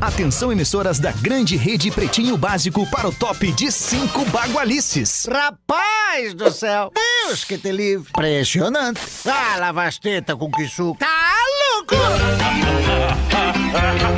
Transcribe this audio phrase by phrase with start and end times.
[0.00, 5.26] Atenção, emissoras da grande rede Pretinho Básico para o top de cinco bagualices.
[5.28, 6.92] Rapaz do céu!
[6.94, 8.08] Deus que te livre!
[8.10, 9.00] Impressionante!
[9.26, 10.96] Ah, lavasteta com que suco!
[11.00, 11.34] Tá
[11.74, 11.96] louco!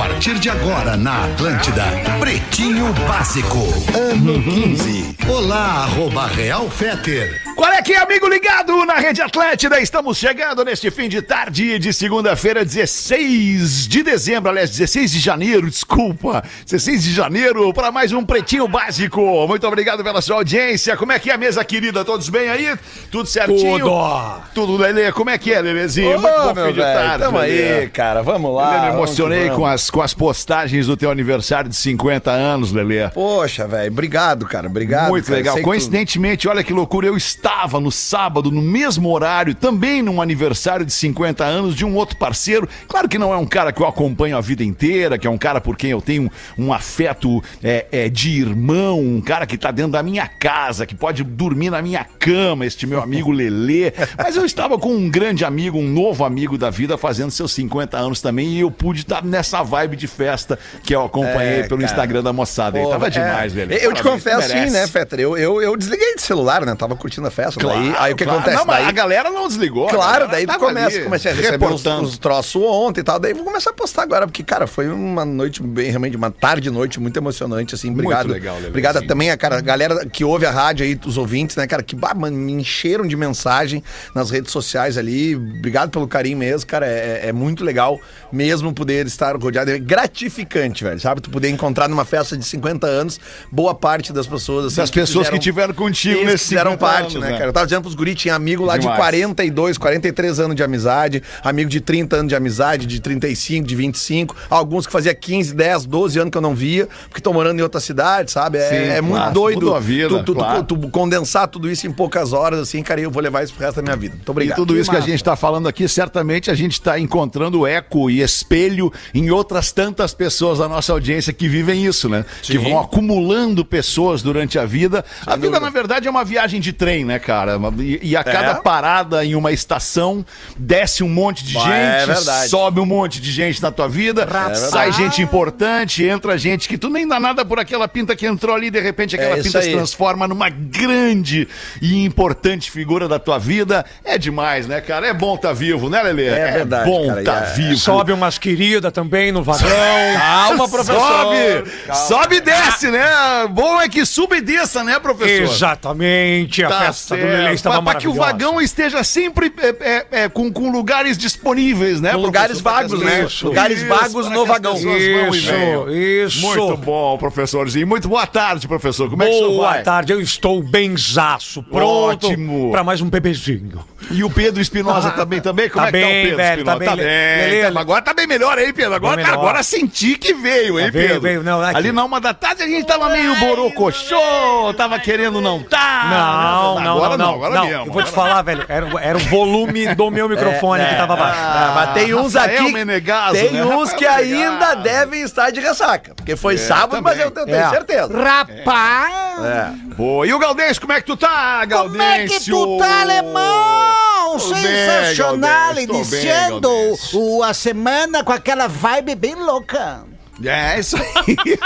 [0.00, 1.84] A partir de agora na Atlântida,
[2.18, 3.58] Pretinho Básico,
[3.94, 5.16] ano 15.
[5.28, 7.42] Olá, arroba Real Feter.
[7.54, 9.78] Qual é que é, amigo ligado na Rede Atlântida?
[9.78, 15.68] Estamos chegando neste fim de tarde de segunda-feira, 16 de dezembro, aliás, 16 de janeiro,
[15.68, 19.46] desculpa, 16 de janeiro, para mais um Pretinho Básico.
[19.46, 20.96] Muito obrigado pela sua audiência.
[20.96, 22.02] Como é que é a mesa querida?
[22.02, 22.74] Todos bem aí?
[23.10, 23.80] Tudo certinho?
[23.80, 24.42] Tudo.
[24.54, 25.12] Tudo, Lelê?
[25.12, 26.16] Como é que é, Lelezinho?
[26.16, 27.80] Ô, Muito bom meu fim de tarde, tamo Lelê.
[27.80, 28.70] aí, cara, vamos lá.
[28.70, 29.56] Lelê, me vamos emocionei vamos.
[29.56, 33.08] com as, com as postagens do teu aniversário de 50 anos, Lelê.
[33.10, 35.08] Poxa, velho, obrigado, cara, obrigado.
[35.10, 35.36] Muito cara.
[35.36, 35.54] legal.
[35.56, 40.20] Que tu- Coincidentemente, olha que loucura, eu estava no sábado, no mesmo horário, também num
[40.22, 42.68] aniversário de 50 anos de um outro parceiro.
[42.88, 45.38] Claro que não é um cara que eu acompanho a vida inteira, que é um
[45.38, 49.70] cara por quem eu tenho um afeto é, é, de irmão, um cara que tá
[49.70, 53.92] dentro da minha casa, que pode dormir na minha cama, este meu amigo Lelê.
[54.16, 57.96] Mas eu estava com um grande amigo, um novo amigo da vida, fazendo seus 50
[57.96, 61.80] anos também, e eu pude estar nessa vibe de festa que eu acompanhei É, pelo
[61.80, 61.84] cara.
[61.84, 62.78] Instagram da moçada.
[62.78, 63.78] Pô, Tava é, demais, Lelê.
[63.84, 65.20] Eu te confesso, sim, né, Fetter?
[65.20, 66.74] Eu, eu, eu desliguei de celular, né?
[66.74, 67.60] Tava curtindo a festa.
[67.66, 68.40] daí, aí o que claro.
[68.40, 68.58] acontece?
[68.58, 69.88] Não, mas daí, a galera não desligou.
[69.88, 73.18] a Claro, daí começa, ali, comecei a receber os, os troços ontem e tal.
[73.18, 76.70] Daí vou começar a postar agora, porque, cara, foi uma noite bem, realmente, uma tarde
[76.70, 77.90] noite muito emocionante, assim.
[77.90, 78.28] Obrigado.
[78.28, 79.06] legal, Lelê, Obrigado sim.
[79.06, 81.94] também a cara, a galera que ouve a rádio aí, os ouvintes, né, cara, que
[81.94, 83.82] bah, mano, me encheram de mensagem
[84.14, 85.36] nas redes sociais ali.
[85.36, 86.86] Obrigado pelo carinho mesmo, cara.
[86.86, 88.00] É, é muito legal
[88.32, 89.59] mesmo poder estar rodeado.
[89.68, 91.20] É gratificante, velho, sabe?
[91.20, 93.18] Tu poder encontrar numa festa de 50 anos
[93.50, 97.16] boa parte das pessoas, assim, Das pessoas que fizeram- tiveram contigo nesse fizeram 50 parte,
[97.16, 97.50] anos, né, cara?
[97.50, 98.96] Eu tava dizendo pros guri, tinha amigo lá Demais.
[98.96, 103.74] de 42, 43 anos de amizade, amigo de 30 anos de amizade, de 35, de
[103.74, 107.58] 25, alguns que fazia 15, 10, 12 anos que eu não via, porque estão morando
[107.58, 108.58] em outra cidade, sabe?
[108.58, 110.62] É, Sim, é muito claro, doido mudou a vida, tu, tu- tu- claro.
[110.64, 113.64] tu condensar tudo isso em poucas horas, assim, cara, e eu vou levar isso pro
[113.64, 114.14] resto da minha vida.
[114.14, 114.56] Muito E obrigado.
[114.56, 118.20] tudo isso que a gente está falando aqui, certamente a gente está encontrando eco e
[118.22, 122.24] espelho em outras tantas pessoas da nossa audiência que vivem isso, né?
[122.42, 125.04] Que vão acumulando pessoas durante a vida.
[125.26, 127.58] a vida, na verdade, é uma viagem de trem, né, cara?
[127.78, 130.24] E, e a cada parada em uma estação,
[130.56, 134.26] desce um monte de Bah, gente, é sobe um monte de gente na tua vida,
[134.54, 138.54] sai gente importante, entra gente que tu nem dá nada por aquela pinta que entrou
[138.54, 139.74] ali, de repente aquela É pinta se aí.
[139.74, 141.48] transforma numa grande
[141.80, 143.84] e importante figura da tua vida.
[144.04, 145.06] É demais, né, cara?
[145.06, 146.26] É bom tá vivo, né, Lelê?
[146.26, 147.76] É verdade, bom cara, tá é- vivo.
[147.76, 149.68] Sobe umas queridas também no vagão.
[150.18, 151.00] Calma, professor.
[151.00, 153.06] Sobe, sobe e desce, né?
[153.50, 155.42] Bom é que suba e desça, né, professor?
[155.52, 156.64] Exatamente.
[156.64, 157.32] A Tá festa do certo.
[157.42, 161.16] Lelê estava Pra- pra que o vagão esteja sempre é, é, é, com, com lugares
[161.18, 162.12] disponíveis, né?
[162.12, 163.22] Com lugares vagos, né?
[163.22, 164.76] pessoas- Lugares Isso, vagos no vagão.
[164.76, 166.40] vão Isso, isso.
[166.46, 167.86] Muito bom, professorzinho.
[167.86, 169.08] Muito boa tarde, professor.
[169.10, 169.82] Como é que o senhor Boa vai?
[169.82, 172.70] tarde, eu estou benzaço, pronto Ótimo.
[172.70, 173.84] para mais um bebezinho.
[174.10, 175.68] E o Pedro Espinosa também, também?
[175.68, 176.84] Como Tá é que tá o bem, Pedro velho, Espinosa?
[176.84, 177.04] tá bem.
[177.04, 178.94] Lelê, Tá- agora tá bem melhor aí, Pedro.
[178.94, 179.29] Agora, Bem melhor.
[179.34, 181.20] Agora senti que veio, hein, Tá, veio, Pedro?
[181.22, 181.76] veio, não, aqui.
[181.76, 186.06] Ali na uma da tarde a gente tava meio borocochô, tava querendo não tá.
[186.10, 187.34] Não, não, agora não, não.
[187.34, 187.86] agora não, mesmo.
[187.86, 191.16] eu vou te falar, velho, era, o- era o volume do meu microfone que tava
[191.16, 191.38] baixo.
[191.40, 192.72] Ah, mas tem uns Rafael aqui.
[192.72, 193.64] Menegaso, tem né?
[193.64, 196.14] uns que ainda devem estar de ressaca.
[196.14, 197.68] Porque foi sábado, mas eu, tenho É.
[197.70, 198.10] certeza.
[198.22, 199.74] Rapaz!
[199.96, 200.26] Boa.
[200.26, 201.98] E o Galdêncio, como é que tu tá, Galdêncio?
[201.98, 204.09] Como é que tu tá, alemão?
[204.38, 205.68] Bem, Sensacional!
[205.70, 206.70] Tô bem, Iniciando
[207.14, 210.09] o, a semana com aquela vibe bem louca.
[210.44, 211.36] É isso aí.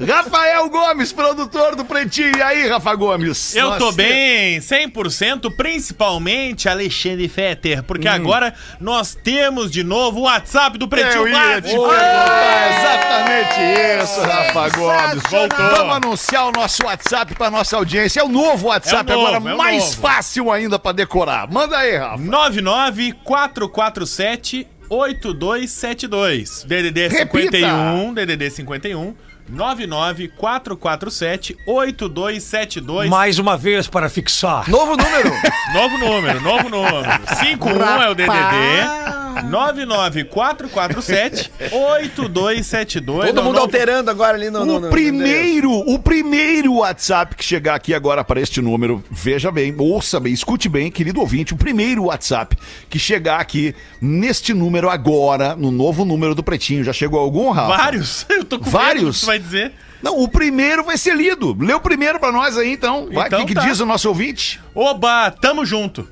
[0.08, 2.32] Rafael Gomes, produtor do Pretinho.
[2.36, 3.54] E aí, Rafa Gomes?
[3.56, 8.12] Eu tô Nós bem, 100%, principalmente Alexandre Fetter, porque Hum.
[8.12, 13.60] agora nós temos de novo o WhatsApp do Pretinho Eu ia te perguntar exatamente
[14.04, 15.22] isso, Rafa Gomes.
[15.28, 15.76] Sensacional.
[15.76, 18.20] Vamos anunciar o nosso WhatsApp para nossa audiência.
[18.20, 19.96] É o novo WhatsApp, É o novo, agora é o mais novo.
[20.00, 21.50] fácil ainda para decorar.
[21.50, 22.18] Manda aí, Rafa.
[22.22, 26.64] 99447 8272.
[26.64, 27.56] DDD Repita.
[27.56, 29.14] 51, DDD 51.
[29.48, 33.08] 99447 8272.
[33.08, 34.68] Mais uma vez para fixar.
[34.68, 35.30] Novo número.
[35.72, 37.06] Novo número, novo número.
[37.38, 39.19] 51 é o DDD.
[39.42, 43.26] 99447 8272.
[43.26, 44.64] Todo É mundo novo- alterando agora ali no.
[44.64, 49.50] no- O no- primeiro, o primeiro WhatsApp que chegar aqui agora para este número, veja
[49.50, 52.56] bem, ouça bem, escute bem, querido ouvinte, o primeiro WhatsApp
[52.88, 57.76] que chegar aqui neste número agora, no novo número do Pretinho, já chegou algum, Rafa?
[57.76, 58.26] Vários.
[58.30, 59.04] Eu tô com Vários?
[59.04, 59.72] do que tu vai dizer.
[60.02, 61.54] Não, o primeiro vai ser lido.
[61.60, 63.08] Lê o primeiro para nós aí, então.
[63.12, 63.60] Vai, o Então que, que tá.
[63.66, 64.58] diz o nosso ouvinte?
[64.74, 66.08] Oba, tamo junto.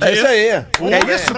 [0.00, 0.46] É isso aí.
[0.48, 0.66] É
[1.14, 1.32] isso?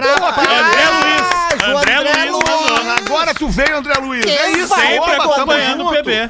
[1.65, 2.43] André, André Luiz.
[2.49, 3.07] Luiz.
[3.07, 4.25] Agora tu veio, André Luiz.
[4.25, 4.75] É isso.
[4.75, 6.29] Sempre é estamos acompanhando o bebê.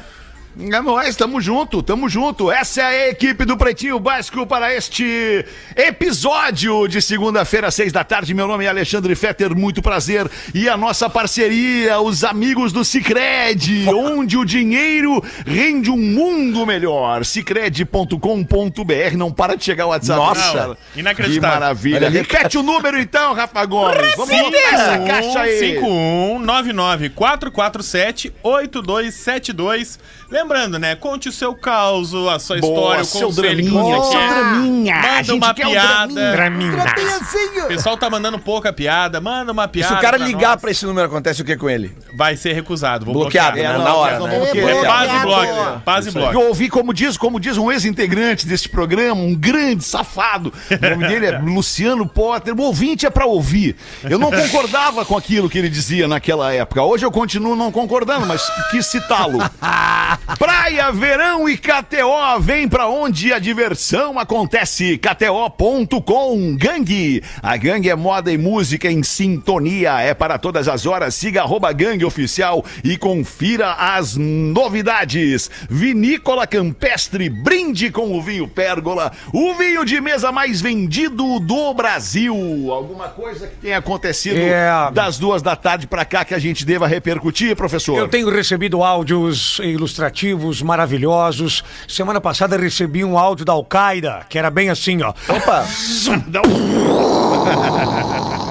[0.58, 2.50] É nóis, tamo junto, tamo junto.
[2.50, 5.44] Essa é a equipe do Pretinho Básico para este
[5.76, 8.32] episódio de segunda-feira, seis da tarde.
[8.32, 10.26] Meu nome é Alexandre Fetter, muito prazer.
[10.54, 17.26] E a nossa parceria, os amigos do Cicred, onde o dinheiro rende um mundo melhor.
[17.26, 18.16] Cicred.com.br,
[19.14, 20.18] não para de chegar o WhatsApp.
[20.18, 20.78] Nossa, cara.
[20.96, 21.50] inacreditável.
[21.50, 22.08] Que maravilha.
[22.08, 24.16] Repete o número então, Rafa Gomes.
[24.16, 25.78] Vamos botar essa caixa aí.
[27.12, 29.98] 5199-447-8272.
[30.46, 30.94] Lembrando, né?
[30.94, 34.20] Conte o seu caos, a sua Boa, história, o seu conselho que draminha, você seu
[34.20, 34.28] quer.
[34.28, 34.94] draminha.
[34.94, 36.30] A Manda gente uma quer um piada.
[36.32, 36.84] Draminha.
[37.64, 39.20] O pessoal tá mandando pouca piada.
[39.20, 39.94] Manda uma E piada.
[39.94, 40.60] se o cara pra ligar nós.
[40.60, 41.96] pra esse número, acontece o que com ele?
[42.14, 43.04] Vai ser recusado.
[43.04, 43.78] Vou Bloqueado, bloquear.
[43.78, 43.84] né?
[43.84, 44.30] Na hora, né?
[44.38, 44.76] vamos querer.
[44.76, 45.54] É paz e Bloqueado.
[45.64, 45.80] bloco.
[45.80, 46.32] Paz e bloco.
[46.34, 50.52] Eu ouvi, como diz, como diz um ex-integrante deste programa, um grande safado.
[50.70, 52.54] O nome dele é Luciano Potter.
[52.54, 53.74] O ouvinte é pra ouvir.
[54.08, 56.80] Eu não concordava com aquilo que ele dizia naquela época.
[56.84, 59.38] Hoje eu continuo não concordando, mas quis citá-lo.
[60.38, 62.38] Praia, verão e KTO.
[62.40, 64.98] Vem pra onde a diversão acontece.
[64.98, 66.56] KTO.com.
[66.56, 67.22] Gangue.
[67.42, 69.98] A gangue é moda e música em sintonia.
[70.00, 71.14] É para todas as horas.
[71.14, 75.50] Siga arroba gangue oficial e confira as novidades.
[75.70, 77.30] Vinícola Campestre.
[77.30, 79.12] Brinde com o vinho Pérgola.
[79.32, 82.34] O vinho de mesa mais vendido do Brasil.
[82.70, 84.90] Alguma coisa que tenha acontecido É.
[84.92, 87.96] das duas da tarde pra cá que a gente deva repercutir, professor?
[87.96, 90.25] Eu tenho recebido áudios ilustrativos
[90.62, 91.62] maravilhosos.
[91.88, 95.10] Semana passada recebi um áudio da Al-Qaeda, que era bem assim, ó.
[95.28, 95.64] Opa!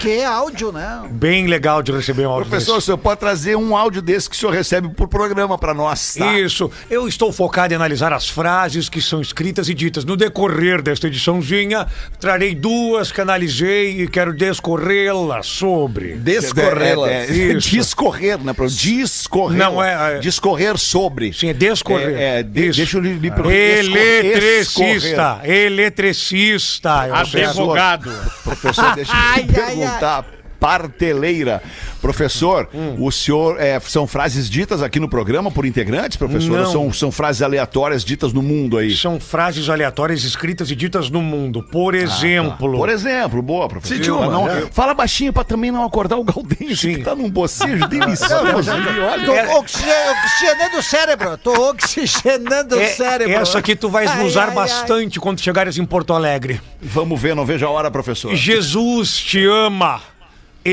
[0.00, 1.02] Que áudio, né?
[1.10, 4.34] Bem legal de receber um áudio Professor, o senhor pode trazer um áudio desse que
[4.34, 6.32] o senhor recebe por programa pra nós, tá?
[6.32, 6.40] desse.
[6.40, 6.70] Isso.
[6.88, 10.04] Eu estou focado em analisar as frases que são escritas e ditas.
[10.04, 11.86] No decorrer desta ediçãozinha,
[12.18, 16.14] trarei duas que analisei e quero descorrê-las sobre.
[16.14, 17.10] Descorrê-la.
[17.10, 17.68] É, é, Isso.
[17.70, 18.54] discorrer, né?
[18.54, 19.58] Pro discorrer.
[19.58, 21.32] Não, é- é- Discorrer sobre.
[21.34, 22.16] Sim, é descorrer.
[22.18, 25.40] É, é, de- deixa eu lhe, lhe Eletricista.
[25.44, 27.06] Eletricista.
[27.08, 27.44] eu sei.
[27.44, 28.10] Advogado.
[28.42, 30.39] Professor, deixa eu Ai, lhe ai, perguntar.
[30.60, 31.62] Parteleira.
[32.00, 32.96] Professor, Hum.
[32.98, 36.58] o senhor é, são frases ditas aqui no programa por integrantes, professor?
[36.58, 36.66] Não.
[36.66, 38.94] Ou são, são frases aleatórias ditas no mundo aí?
[38.96, 41.62] São frases aleatórias escritas e ditas no mundo.
[41.72, 42.76] Por exemplo.
[42.76, 43.96] Por exemplo, boa, professor.
[43.96, 44.66] Cite uma, não- né?
[44.70, 46.94] Fala baixinho pra também não acordar o Galdêncio, Sim.
[46.96, 48.70] que tá num bocejo delicioso.
[48.70, 49.24] olha.
[49.24, 51.38] Tô oxi- oxigenando o cérebro.
[51.38, 53.34] Tô oxigenando o É- cérebro.
[53.34, 56.60] essa aqui tu vais Ai, usar ai, bastante quando chegares em Porto Alegre.
[56.80, 58.34] Vamos ver, não vejo a hora, professor.
[58.34, 60.00] Jesus te ama.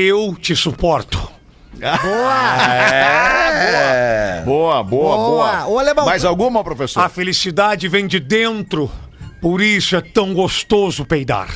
[0.00, 1.18] Eu te suporto.
[4.44, 5.16] Boa, boa, boa.
[5.16, 5.66] Boa.
[5.66, 6.06] Ô, alemão.
[6.06, 7.02] Mais alguma, professor?
[7.02, 8.88] A felicidade vem de dentro.
[9.42, 11.48] Por isso é tão gostoso peidar.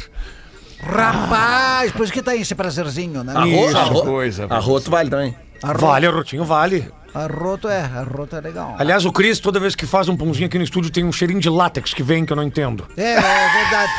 [0.81, 3.33] Rapaz, por isso que tá esse prazerzinho, né?
[3.33, 5.37] Arroto, arroto, coisa, arroto vale também.
[5.63, 6.91] Vale, Rotinho, vale.
[7.15, 8.75] Arroto é, arroto é legal.
[8.79, 11.41] Aliás, o Cris, toda vez que faz um pãozinho aqui no estúdio, tem um cheirinho
[11.41, 12.89] de látex que vem que eu não entendo.
[12.97, 13.93] É, é verdade.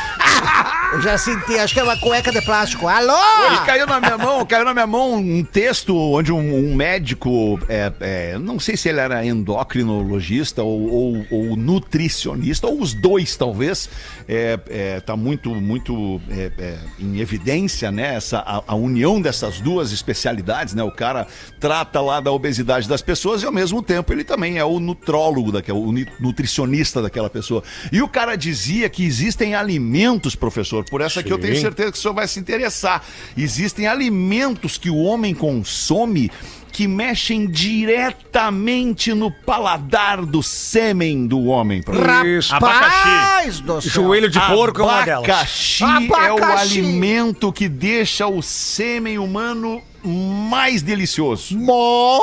[0.92, 2.86] Eu já senti, acho que é uma cueca de plástico.
[2.86, 3.12] Alô?
[3.50, 6.38] Hoje caiu na minha mão, caiu na minha mão um texto onde um,
[6.70, 12.80] um médico, é, é, não sei se ele era endocrinologista ou, ou- ou nutricionista, ou
[12.80, 13.90] os dois talvez,
[14.28, 19.60] é, é, tá muito, muito é, é, em evidência, né, essa, a, a união dessas
[19.60, 21.26] duas especialidades, né, o cara
[21.58, 25.50] trata lá da obesidade das pessoas e ao mesmo tempo ele também é o nutrólogo,
[25.50, 27.64] daquela, o ni- nutricionista daquela pessoa.
[27.90, 31.60] E o cara dizia que existem alimentos, professor, por essa que eu tenho Sim.
[31.60, 33.04] certeza que o senhor vai se interessar.
[33.36, 36.30] Existem alimentos que o homem consome
[36.74, 41.80] que mexem diretamente no paladar do sêmen do homem.
[41.80, 42.26] professor.
[42.26, 42.52] Isso.
[42.52, 43.90] Rapaz do céu.
[43.92, 45.28] Joelho de porco é uma delas.
[45.28, 46.80] Abacaxi é o Abacaxi.
[46.80, 51.56] alimento que deixa o sêmen humano mais delicioso.
[51.56, 52.20] Mo...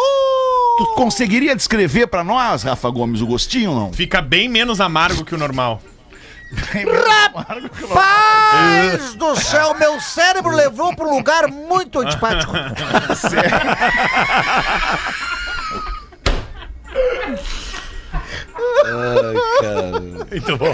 [0.77, 3.93] Tu conseguiria descrever pra nós, Rafa Gomes, o gostinho ou não?
[3.93, 5.81] Fica bem menos amargo que o normal.
[7.93, 12.51] Rapaz do céu, meu cérebro levou para um lugar muito antipático.
[20.31, 20.73] Muito bom.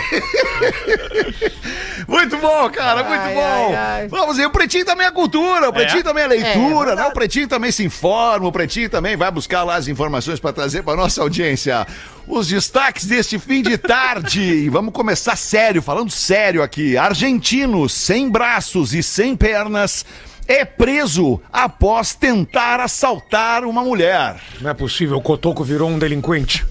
[2.08, 3.42] Muito bom, cara, muito Ai, bom.
[3.42, 4.08] ai, ai.
[4.08, 7.06] Vamos aí, o Pretinho também é cultura, o Pretinho também é leitura, É, né?
[7.08, 10.84] O Pretinho também se informa, o Pretinho também vai buscar lá as informações para trazer
[10.84, 11.86] para nossa audiência.
[12.28, 14.42] Os destaques deste fim de tarde.
[14.42, 16.98] E vamos começar sério, falando sério aqui.
[16.98, 20.06] Argentino, sem braços e sem pernas,
[20.48, 24.40] é preso após tentar assaltar uma mulher.
[24.62, 26.66] Não é possível, o Cotoco virou um delinquente.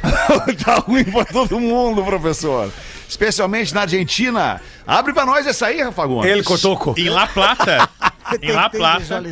[0.64, 2.72] tá ruim pra todo mundo, professor.
[3.08, 4.60] Especialmente na Argentina.
[4.86, 6.30] Abre pra nós essa aí, Rafa Gomes.
[6.30, 6.94] Ele, Cotoco.
[6.96, 7.88] Em La Plata,
[8.40, 9.22] em La Plata.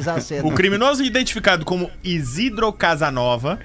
[0.45, 3.59] O criminoso identificado como Isidro Casanova,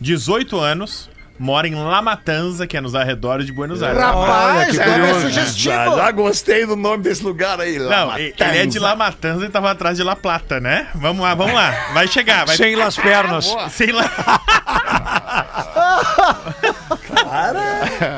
[0.00, 4.00] 18 anos, mora em La Matanza, que é nos arredores de Buenos Aires.
[4.00, 5.74] Rapaz, que nome é sugestivo.
[5.74, 7.78] Já, já gostei do nome desse lugar aí.
[7.78, 10.88] La Não, ele é de La Matanza e tava atrás de La Plata, né?
[10.94, 11.70] Vamos lá, vamos lá.
[11.92, 13.54] Vai chegar, vai Sem las pernas.
[13.70, 14.10] Sei lá.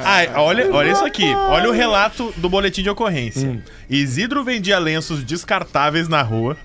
[0.05, 1.27] Ai, olha, olha isso aqui.
[1.35, 3.63] Olha o relato do boletim de ocorrência.
[3.89, 6.57] Isidro vendia lenços descartáveis na rua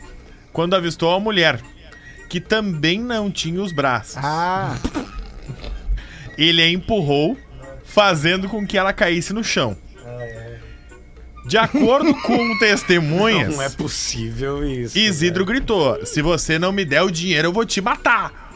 [0.53, 1.59] quando avistou a mulher,
[2.29, 4.17] que também não tinha os braços.
[4.17, 4.75] Ah,
[6.37, 7.37] Ele a empurrou,
[7.83, 9.77] fazendo com que ela caísse no chão.
[11.45, 14.97] De acordo com testemunhas, Não é possível isso.
[14.97, 18.51] Isidro gritou: Se você não me der o dinheiro, eu vou te matar.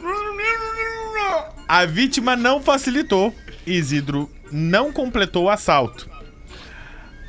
[1.68, 3.34] A vítima não facilitou.
[3.66, 6.10] Isidro não completou o assalto.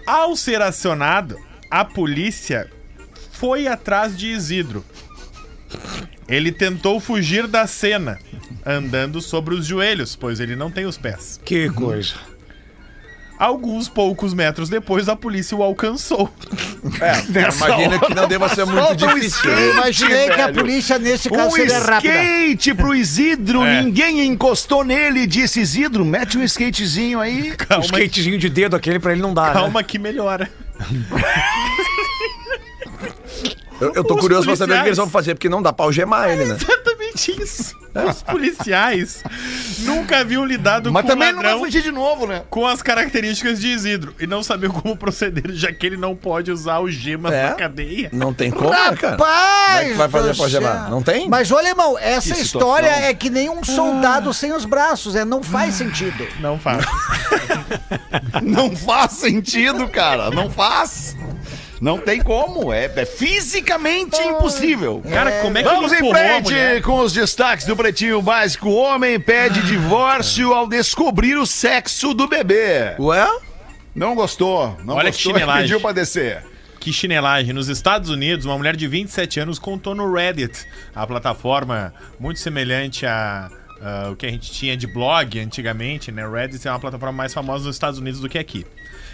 [0.06, 1.36] Ao ser acionado,
[1.70, 2.70] a polícia
[3.32, 4.82] foi atrás de Isidro.
[6.30, 8.18] Ele tentou fugir da cena,
[8.64, 11.40] andando sobre os joelhos, pois ele não tem os pés.
[11.44, 12.14] Que coisa.
[13.38, 16.30] Alguns poucos metros depois, a polícia o alcançou.
[17.00, 19.50] É, imagina que não deva ser muito Solta um difícil.
[19.50, 20.58] eu imaginei que a velho.
[20.58, 22.22] polícia nesse caso Um seria rápida.
[22.22, 23.82] skate pro Isidro, É.
[23.82, 27.52] ninguém encostou nele, disse Isidro, mete um skatezinho aí.
[27.52, 29.60] Um Calma, skatezinho de dedo aquele pra ele não dar, né?
[29.60, 30.50] calma que melhora.
[33.80, 34.86] Eu, eu tô Os curioso pra saber o que policiais.
[34.86, 36.56] eles vão fazer, porque não dá pra algemar ele, né?
[36.60, 37.76] Exatamente isso.
[38.08, 39.22] Os policiais
[39.80, 42.42] nunca haviam lidado Mas com também um não vai ladrão fugir de novo, né?
[42.48, 46.52] com as características de Isidro e não sabiam como proceder, já que ele não pode
[46.52, 47.48] usar algemas É.
[47.48, 48.08] na cadeia.
[48.12, 49.16] Não tem como, né, cara?
[49.16, 49.72] Rapaz!
[49.78, 50.80] Como é que vai fazer do pra algemar?
[50.82, 50.90] céu.
[50.90, 51.28] Não tem?
[51.28, 55.24] Mas olha, irmão, essa Que história é que nem um soldado sem os braços, é,
[55.24, 56.26] não faz sentido.
[56.40, 56.84] Não faz.
[58.42, 60.30] Não faz sentido, cara.
[60.30, 61.09] Não faz.
[61.80, 62.72] Não tem como.
[62.72, 65.02] É, é fisicamente impossível.
[65.10, 66.82] Cara, como é que Vamos em frente mulher?
[66.82, 68.68] com os destaques do Pretinho Básico.
[68.68, 72.94] O homem pede divórcio ao descobrir o sexo do bebê.
[72.98, 73.26] Ué?
[73.94, 74.76] Não gostou.
[74.84, 75.62] Não Olha que gostou e chinelagem.
[75.62, 76.44] pediu pra descer.
[76.78, 77.52] Que chinelagem.
[77.52, 83.04] Nos Estados Unidos, uma mulher de 27 anos contou no Reddit, a plataforma muito semelhante
[83.04, 83.50] a,
[83.82, 86.26] a o que a gente tinha de blog antigamente, né?
[86.26, 88.66] Reddit é uma plataforma mais famosa nos Estados Unidos do que aqui.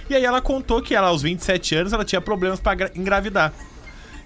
[0.08, 3.52] E aí ela contou que ela, aos 27 anos, ela tinha problemas para engravidar.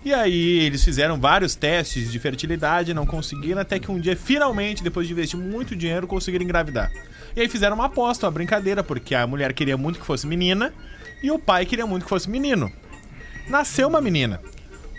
[0.02, 4.82] E aí eles fizeram vários testes de fertilidade, não conseguiram, até que um dia, finalmente,
[4.82, 6.90] depois de investir muito dinheiro, conseguiram engravidar.
[7.36, 10.72] E aí fizeram uma aposta, uma brincadeira, porque a mulher queria muito que fosse menina
[11.22, 12.72] e o pai queria muito que fosse menino.
[13.48, 14.40] Nasceu uma menina.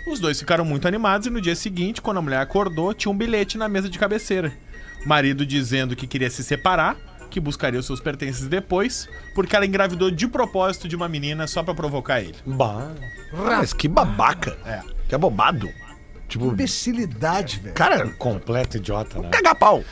[0.08, 3.18] Os dois ficaram muito animados e no dia seguinte, quando a mulher acordou, tinha um
[3.18, 4.52] bilhete na mesa de cabeceira.
[5.04, 6.96] O marido dizendo que queria se separar,
[7.32, 11.64] que buscaria os seus pertences depois, porque ela engravidou de propósito de uma menina só
[11.64, 12.36] pra provocar ele.
[12.46, 12.92] Bah.
[13.34, 14.58] Mas que babaca.
[14.66, 14.82] É.
[15.08, 15.70] Que abobado.
[16.32, 17.76] Tipo, Imbecilidade, velho.
[17.76, 19.28] cara, Completo idiota, né?
[19.30, 19.84] caga pau.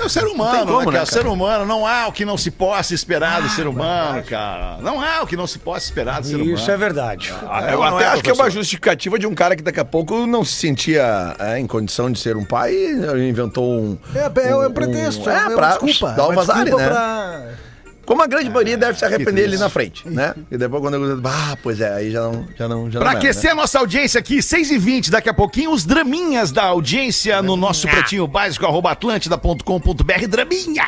[0.00, 0.92] É o ser humano, como, né, né, cara?
[0.92, 1.06] cara?
[1.06, 4.78] Ser humano, não há o que não se possa esperar do ser humano, cara.
[4.80, 6.54] Não há o que não se possa esperar do ser humano.
[6.54, 7.34] Isso é verdade.
[7.70, 9.84] Eu não até é, acho que é uma justificativa de um cara que daqui a
[9.84, 13.98] pouco não se sentia é, em condição de ser um pai e inventou um.
[14.14, 16.12] É, é, é um pretexto, é, é, uma pra desculpa.
[16.14, 16.90] dar é o uma vazare, desculpa né?
[16.90, 17.42] pra-
[18.08, 20.34] Como a grande maioria deve se arrepender ali na frente, né?
[20.50, 21.20] E depois quando eu.
[21.26, 22.48] Ah, pois é, aí já não.
[22.56, 23.50] Já não, já Pra não é, aquecer né?
[23.50, 27.54] a nossa audiência aqui, 6 e 20 daqui a pouquinho, os draminhas da audiência no
[27.54, 30.26] nosso pretinho básico, arroba atlântida.com.br.
[30.26, 30.86] Draminha!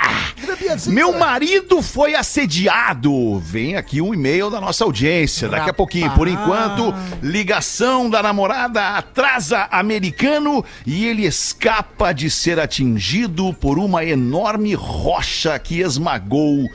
[0.87, 3.39] Meu marido foi assediado.
[3.39, 5.47] Vem aqui um e-mail da nossa audiência.
[5.47, 12.59] Daqui a pouquinho, por enquanto, ligação da namorada atrasa americano e ele escapa de ser
[12.59, 16.67] atingido por uma enorme rocha que esmagou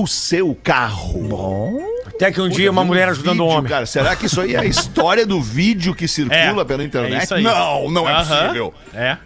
[0.00, 1.82] o seu carro.
[2.06, 3.70] Até que um dia uma mulher ajudando o Vídeo, homem.
[3.70, 7.20] Cara, será que isso aí é a história do vídeo que circula pela internet?
[7.20, 7.42] é isso aí.
[7.42, 8.74] Não, não é Aham, possível.
[8.94, 9.18] É.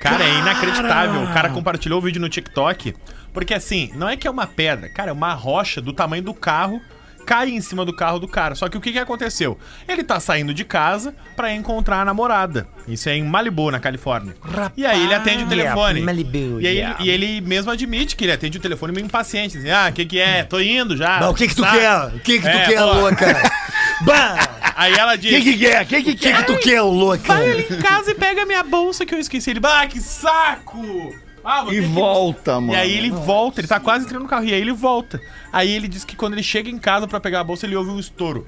[0.00, 1.22] Cara, é inacreditável.
[1.22, 2.94] O cara compartilhou o vídeo no TikTok.
[3.32, 6.32] Porque assim, não é que é uma pedra, cara, é uma rocha do tamanho do
[6.32, 6.80] carro
[7.28, 8.54] cai em cima do carro do cara.
[8.54, 9.58] Só que o que, que aconteceu?
[9.86, 12.66] Ele tá saindo de casa pra encontrar a namorada.
[12.88, 14.34] Isso é em Malibu, na Califórnia.
[14.74, 16.00] e aí ele atende o telefone.
[16.00, 16.96] Malibu, e, aí yeah.
[17.00, 19.58] ele, e ele mesmo admite que ele atende o telefone meio impaciente.
[19.58, 20.42] Assim, ah, o que que é?
[20.42, 21.18] Tô indo já.
[21.20, 21.78] Mas o que que tu Sabe?
[21.78, 22.04] quer?
[22.06, 22.92] O que que tu É, quer, pô.
[22.94, 23.42] louca?
[24.06, 24.48] bah!
[24.74, 25.30] Aí ela diz...
[25.30, 25.84] Quem que?
[25.84, 26.36] Quem que O que quer?
[26.38, 27.34] que tu quer, louca?
[27.34, 29.50] Vai ali em casa e pega minha bolsa que eu esqueci.
[29.50, 31.14] Ele, ah, que saco!
[31.50, 32.74] Ah, E ter que- volta, mano.
[32.74, 35.18] E aí ele volta, ele tá quase entrando no carro, e aí ele volta.
[35.50, 37.90] Aí ele diz que quando ele chega em casa pra pegar a bolsa, ele ouve
[37.90, 38.46] um estouro.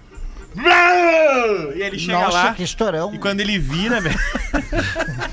[0.55, 0.61] E
[1.81, 3.15] aí ele chega Nossa, lá, que estourão.
[3.15, 4.19] e quando ele vira, velho,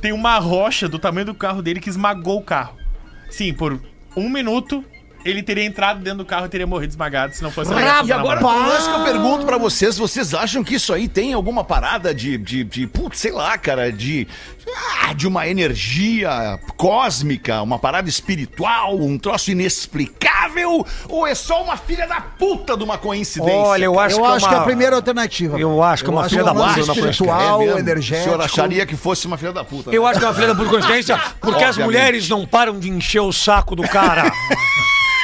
[0.00, 2.76] tem uma rocha do tamanho do carro dele que esmagou o carro.
[3.30, 3.80] Sim, por
[4.16, 4.84] um minuto,
[5.24, 7.78] ele teria entrado dentro do carro e teria morrido esmagado se não fosse a E
[7.78, 11.08] ligação da agora, o lance que eu pergunto pra vocês, vocês acham que isso aí
[11.08, 14.26] tem alguma parada de, de, de putz, sei lá, cara, de,
[15.02, 21.76] ah, de uma energia cósmica, uma parada espiritual, um troço inexplicável, ou é só uma
[21.76, 23.54] filha da puta de uma coincidência?
[23.58, 24.62] Olha, eu acho Eu que acho é que é uma...
[24.62, 25.58] a primeira alternativa.
[25.58, 27.78] Eu acho que é uma filha da puta, espiritual, É mesmo?
[27.78, 28.28] energético.
[28.28, 29.90] O senhor acharia que fosse uma filha da puta.
[29.90, 29.96] né?
[29.96, 31.84] Eu acho que é uma filha da puta coincidência, porque as Obviamente.
[31.86, 34.30] mulheres não param de encher o saco do cara.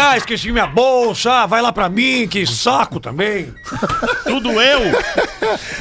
[0.00, 3.52] ah, esqueci minha bolsa, ah, vai lá pra mim, que saco também.
[4.24, 4.80] Tudo eu!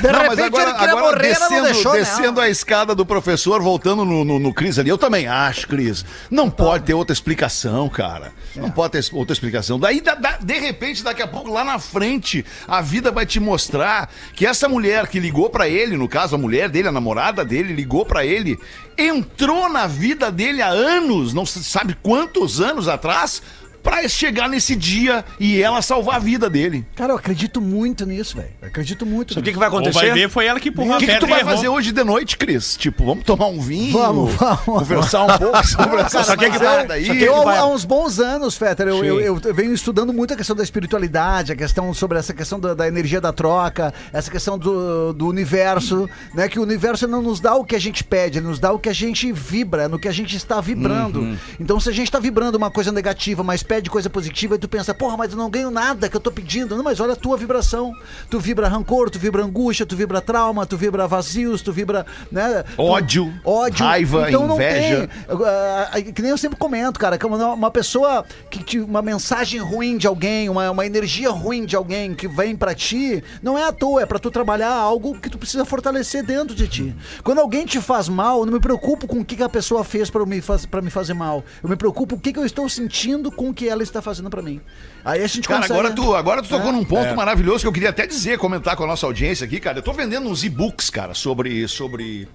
[0.02, 2.00] De não, mas repente agora, ele queria agora morrer, ela não descendo, deixou, né?
[2.00, 6.06] descendo a escada do professor, voltando no, no, no Cris ali, eu também acho, Cris.
[6.30, 8.34] Não pode ter outra explicação, cara.
[8.56, 9.80] Não pode ter outra explicação.
[9.80, 13.40] Daí, da- da- de repente, daqui a pouco, lá na frente, a vida vai te
[13.40, 17.46] mostrar que essa mulher que ligou pra ele, no caso, a mulher dele, a namorada
[17.46, 18.60] dele, ligou pra ele,
[18.98, 23.42] entrou na vida dele há anos, não se sabe quantos anos atrás,
[23.84, 26.86] pra chegar nesse dia e ela salvar a vida dele.
[26.96, 28.50] Cara, eu acredito muito nisso, velho.
[28.62, 29.54] Eu acredito muito Sabe o que, nisso.
[29.54, 30.14] que vai Ou vai acontecer?
[30.14, 31.52] ver, foi ela que empurrou O a que, que pedra tu vai errou.
[31.54, 32.78] fazer hoje de noite, Cris?
[32.78, 33.92] Tipo, vamos tomar um vinho?
[33.94, 34.60] Vamos, vamos.
[34.64, 37.04] Conversar um pouco sobre essa o que que parada aí.
[37.10, 39.74] o que Eu, que vai- há uns bons anos, Fetter, eu, eu, eu- eu venho
[39.74, 43.34] estudando muito a questão da espiritualidade, a questão sobre essa questão da, da energia da
[43.34, 46.48] troca, essa questão do, do universo, né?
[46.48, 48.80] Que o universo não nos dá o que a gente pede, ele nos dá o
[48.80, 51.20] que a gente vibra, no que a gente está vibrando.
[51.20, 51.38] Uhum.
[51.60, 54.68] Então, se a gente está vibrando uma coisa negativa, mas pede coisa positiva, e tu
[54.70, 56.76] pensa, porra, mas eu não ganho nada que eu tô pedindo.
[56.78, 57.92] Não, mas olha a tua vibração.
[58.30, 62.64] Tu vibra rancor, tu vibra angústia, tu vibra trauma, tu vibra vazios, tu vibra, né?
[62.76, 65.08] tu- Ódio, ódio, raiva, então não inveja.
[65.08, 65.10] tem.
[65.48, 69.60] Ah, que nem eu sempre comento, cara, que uma, uma pessoa que te, uma mensagem
[69.60, 73.64] ruim de alguém, uma, uma energia ruim de alguém que vem pra ti, não é
[73.64, 76.96] à toa, é pra tu trabalhar algo que tu precisa fortalecer dentro de ti.
[77.24, 79.84] Quando alguém te faz mal, eu não me preocupo com o que, que a pessoa
[79.84, 81.44] fez pra me, faz, me fazer mal.
[81.64, 84.02] Eu me preocupo com o que, que eu estou sentindo com o que ela está
[84.02, 84.62] fazendo pra mim.
[85.04, 85.80] Aí a gente Cara, consegue...
[85.80, 86.72] agora tu, agora tu tocou É.
[86.72, 89.80] num ponto maravilhoso que eu queria até dizer, comentar com a nossa audiência aqui, cara.
[89.80, 91.68] Eu tô vendendo uns e-books, cara, sobre.
[91.68, 92.28] sobre.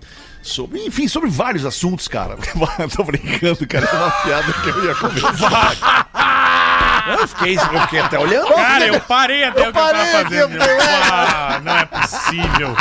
[0.43, 0.87] sobre.
[0.87, 2.37] Enfim, sobre vários assuntos, cara.
[2.79, 3.87] Eu tô brincando, cara.
[3.87, 6.09] É uma piada que eu ia conversar.
[7.09, 8.49] Eu fiquei, eu fiquei até olhando.
[8.49, 10.53] Cara, eu parei até o que eu tava parei fazendo.
[10.55, 10.77] eu falei,
[11.11, 12.77] Ah, não é possível.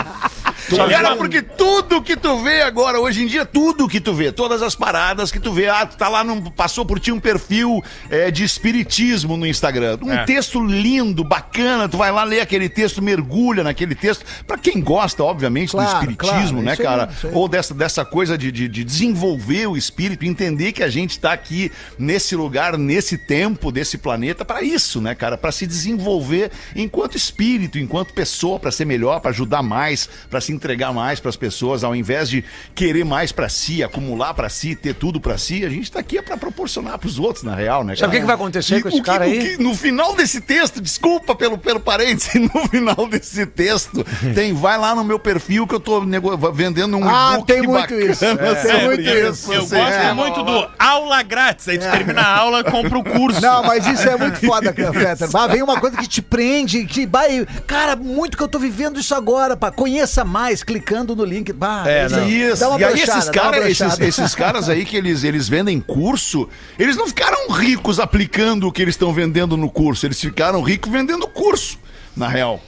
[0.76, 4.62] Cara, porque tudo que tu vê agora, hoje em dia, tudo que tu vê, todas
[4.62, 7.82] as paradas que tu vê, ah, tu tá lá, num, passou por ti um perfil
[8.10, 9.98] é, de espiritismo no Instagram.
[10.04, 10.26] Um É.
[10.26, 14.26] texto lindo, bacana, tu vai lá ler aquele texto, mergulha naquele texto.
[14.46, 17.10] Pra quem gosta, obviamente, Claro, do espiritismo, claro, né, cara?
[17.24, 17.30] aí.
[17.34, 21.32] Ou dessa, dessa coisa de, de, de desenvolver o espírito, entender que a gente tá
[21.34, 25.38] aqui nesse lugar, nesse tempo, desse planeta, pra isso, né, cara?
[25.38, 30.57] Pra se desenvolver enquanto espírito, enquanto pessoa, pra ser melhor, pra ajudar mais, pra se
[30.58, 32.44] entregar mais pras pessoas, ao invés de
[32.76, 36.18] querer mais pra si, acumular pra si, ter tudo pra si, a gente tá aqui
[36.18, 38.82] é pra proporcionar pros outros, na real, né, Sabe o que, que vai acontecer E
[38.82, 39.40] com esse que- cara aí?
[39.58, 44.04] que- no final desse texto, desculpa pelo, pelo parêntese, no final desse texto,
[44.36, 47.62] tem, vai lá no meu perfil que eu tô nego- vendendo um Ah, e-book tem
[47.62, 48.26] muito bacana isso.
[48.28, 49.54] É, tem muito isso.
[49.54, 51.68] eu gosto é, muito do aula grátis.
[51.68, 53.40] Aí tu termina a aula, compra o curso.
[53.42, 55.30] Não, mas isso é muito foda, Fetter.
[55.32, 57.46] Bah, vem uma coisa que te prende, que vai.
[57.68, 59.72] Cara, muito que eu tô vivendo isso agora, pá.
[59.72, 61.52] Conheça mais, clicando no link.
[61.54, 62.24] Bah, É, isso não.
[62.24, 62.42] aí.
[62.42, 62.60] Isso.
[62.62, 65.24] Dá uma E aí brochada, esses, dá uma cara, esses, esses caras aí que eles,
[65.24, 70.06] eles vendem curso, eles não ficaram ricos aplicando o que eles estão vendendo no curso,
[70.06, 71.78] eles ficaram ricos vendendo curso,
[72.16, 72.62] na real.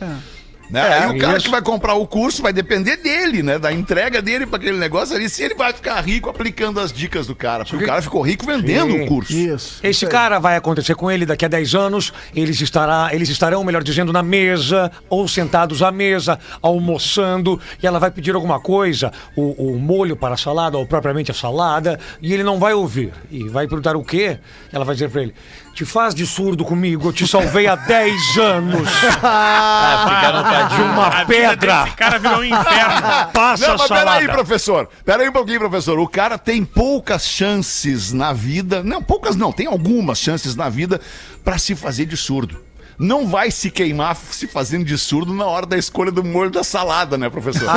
[0.70, 0.80] Né?
[0.80, 1.46] É, aí o cara isso.
[1.46, 3.58] que vai comprar o curso vai depender dele, né?
[3.58, 7.26] Da entrega dele para aquele negócio ali, se ele vai ficar rico aplicando as dicas
[7.26, 7.66] do cara.
[7.66, 9.04] Porque o cara ficou rico vendendo Sim.
[9.04, 9.34] o curso.
[9.34, 9.80] Isso.
[9.82, 12.14] Esse cara vai acontecer com ele daqui a 10 anos.
[12.36, 17.60] Eles, estará, eles estarão, melhor dizendo, na mesa ou sentados à mesa, almoçando.
[17.82, 21.34] E ela vai pedir alguma coisa, o, o molho para a salada ou propriamente a
[21.34, 22.00] salada.
[22.22, 23.12] E ele não vai ouvir.
[23.32, 24.38] E vai perguntar o quê?
[24.72, 25.34] Ela vai dizer para ele:
[25.80, 28.90] Te faz de surdo comigo, eu te salvei há 10 anos.
[30.76, 31.84] de uma A vida pedra.
[31.86, 33.02] desse cara virou um inferno.
[33.32, 34.12] Passa Não, a mas salada.
[34.12, 34.90] peraí, professor.
[35.06, 35.98] Peraí um pouquinho, professor.
[35.98, 38.84] O cara tem poucas chances na vida.
[38.84, 41.00] Não, poucas não, tem algumas chances na vida
[41.46, 42.62] pra se fazer de surdo.
[43.00, 46.66] Não vai se queimar se fazendo de surdo na hora da escolha do molho da
[46.66, 47.70] salada, né, professor?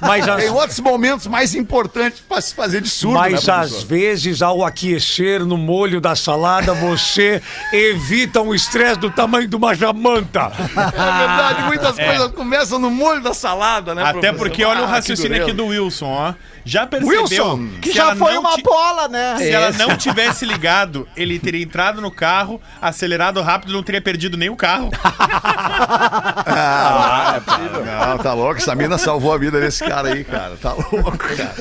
[0.00, 3.82] Mas as, Tem outros momentos mais importantes pra se fazer de surdo, Mas né, às
[3.84, 7.40] vezes, ao aquecer no molho da salada, você
[7.72, 10.50] evita um estresse do tamanho de uma jamanta.
[10.50, 14.38] É verdade, muitas coisas começam no molho da salada, né, Até professor?
[14.38, 16.34] porque olha o Ah, que raciocínio aqui do Wilson, ó.
[16.64, 19.36] Já percebeu Wilson, Que já foi uma ti- bola, né?
[19.38, 24.31] Se ela não tivesse ligado, ele teria entrado no carro, acelerado rápido, não teria perdido
[24.36, 24.90] nem o carro.
[26.44, 27.40] Ah,
[28.08, 28.56] não, tá louco.
[28.56, 30.56] Essa mina salvou a vida desse cara aí, cara.
[30.60, 31.54] Tá louco, cara.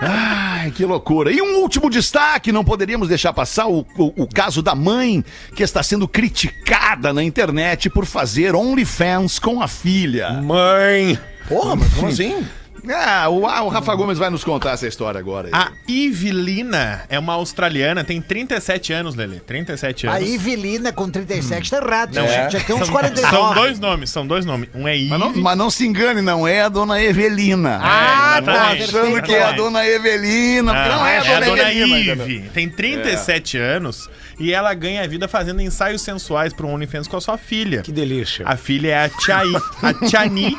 [0.00, 1.32] Ai, que loucura.
[1.32, 5.62] E um último destaque, não poderíamos deixar passar o, o, o caso da mãe que
[5.62, 10.30] está sendo criticada na internet por fazer OnlyFans com a filha.
[10.42, 11.18] Mãe!
[11.48, 12.46] Porra, mas como assim?
[12.92, 15.48] Ah, o, ah, o Rafa Gomes vai nos contar essa história agora.
[15.48, 15.52] aí.
[15.54, 19.40] A Ivelina é uma australiana, tem 37 anos, Lele.
[19.40, 20.18] 37 anos.
[20.18, 22.14] A Ivelina com 37 tá errado.
[22.14, 22.50] Não, é.
[22.50, 23.30] já tem uns São- 49.
[23.36, 24.68] São dois nomes, são dois nomes.
[24.74, 25.10] Um é Ive.
[25.10, 27.78] Mas não, mas não se engane, não é a dona Evelina.
[27.82, 28.82] Ah, É, tá, exatamente.
[28.84, 31.98] achando que é a dona Evelina, porque não, é, a dona, Evelina.
[32.00, 32.28] entendeu?
[32.28, 32.48] Ive.
[32.50, 37.38] Tem 37 anos e ela ganha vida fazendo ensaios sensuais pro OnlyFans com a sua
[37.38, 37.82] filha.
[37.82, 38.44] Que delícia.
[38.46, 39.46] A filha é a Chai,
[39.82, 40.56] a Chani,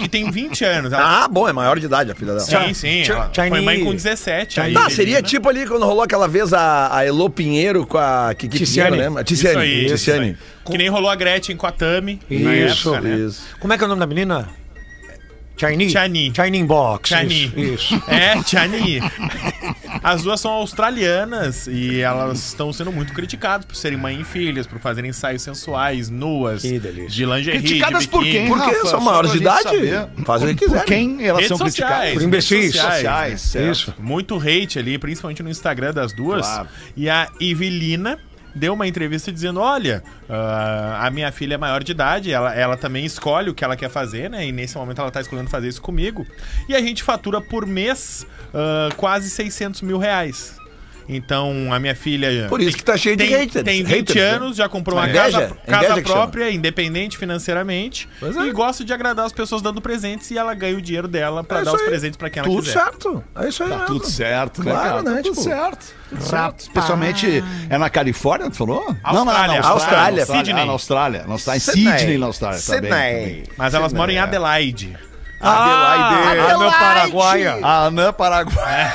[0.00, 0.92] que tem 20 anos.
[0.92, 2.40] Ela- Ah, bom, é maior de idade a filha dela.
[2.40, 3.02] sim, sim.
[3.08, 3.50] Ela Chani.
[3.50, 4.60] foi mãe com 17.
[4.60, 8.34] a Tá, seria tipo ali quando rolou aquela vez a, a Elo Pinheiro com a
[8.36, 8.90] Kiki Ticiane.
[8.92, 9.14] Pinheiro?
[9.14, 9.58] Isso Ticiane.
[9.58, 10.26] aí, isso Ticiane.
[10.26, 10.36] aí.
[10.64, 12.20] Que nem rolou a Gretchen com a Tami.
[12.28, 13.16] na Isso, época, né?
[13.18, 13.42] Isso.
[13.60, 14.48] Como é que é o nome da menina?
[15.56, 15.88] Chani?
[15.90, 16.32] Chani.
[16.34, 17.08] Chani Box.
[17.08, 17.44] Chani.
[17.56, 17.94] Isso.
[17.94, 18.02] isso.
[18.08, 19.00] É, Chani.
[20.02, 24.66] As duas são australianas e elas estão sendo muito criticadas por serem mãe e filhas,
[24.66, 26.78] por fazerem ensaios sensuais, nuas, de
[27.24, 28.86] lingerie, Criticadas de por quem, Porque Rafa?
[28.86, 29.62] são maiores de idade.
[29.62, 30.08] saber.
[30.24, 30.86] Fazem o que Por quiserem.
[31.16, 32.12] quem elas Redes são sociais, criticadas?
[32.14, 32.50] Por imbecis.
[32.50, 33.72] redes sociais, Sociais, certo.
[33.72, 33.94] Isso.
[33.98, 36.46] Muito hate ali, principalmente no Instagram das duas.
[36.46, 36.68] Claro.
[36.96, 38.18] E a Evelina
[38.56, 42.76] deu uma entrevista dizendo: Olha, ah, a minha filha é maior de idade, ela, ela
[42.76, 44.46] também escolhe o que ela quer fazer, né?
[44.46, 46.26] E nesse momento ela tá escolhendo fazer isso comigo.
[46.68, 50.58] E a gente fatura por mês ah, quase 600 mil reais.
[51.08, 52.46] Então, a minha filha.
[52.48, 54.30] Por isso tem- que tá cheio de tem, haters, Tem 20 haters, né?
[54.36, 55.56] anos, já comprou uma Inveja, casa,
[55.88, 58.08] casa própria, independente financeiramente.
[58.18, 58.40] Pois é.
[58.40, 61.60] E gosta de agradar as pessoas dando presentes e ela ganha o dinheiro dela pra
[61.60, 61.86] É dar os aí.
[61.86, 62.72] presentes pra quem ela Tudo quiser.
[62.82, 63.22] certo.
[63.36, 63.70] É isso aí.
[63.70, 65.94] Tá tudo certo, né, Claro, né, Tá tudo tipo, certo.
[66.08, 66.60] Tudo certo.
[66.60, 68.78] Especialmente, é na Califórnia, tu falou?
[68.80, 69.12] Austrália.
[69.12, 70.26] Não, não, na Austrália, Austrália.
[70.26, 70.62] Sydney.
[70.62, 71.24] Ah, na Austrália.
[71.28, 71.98] Não está em Sydney.
[71.98, 72.60] Sydney, na Austrália.
[72.60, 73.32] Tá bem, tá Sydney.
[73.34, 73.44] bem.
[73.56, 74.96] Mas elas moram em Adelaide.
[75.40, 75.92] Ah,
[76.32, 76.52] Adelaide.
[76.52, 77.58] Anã Paraguaia.
[77.62, 78.92] A Anã Paraguai.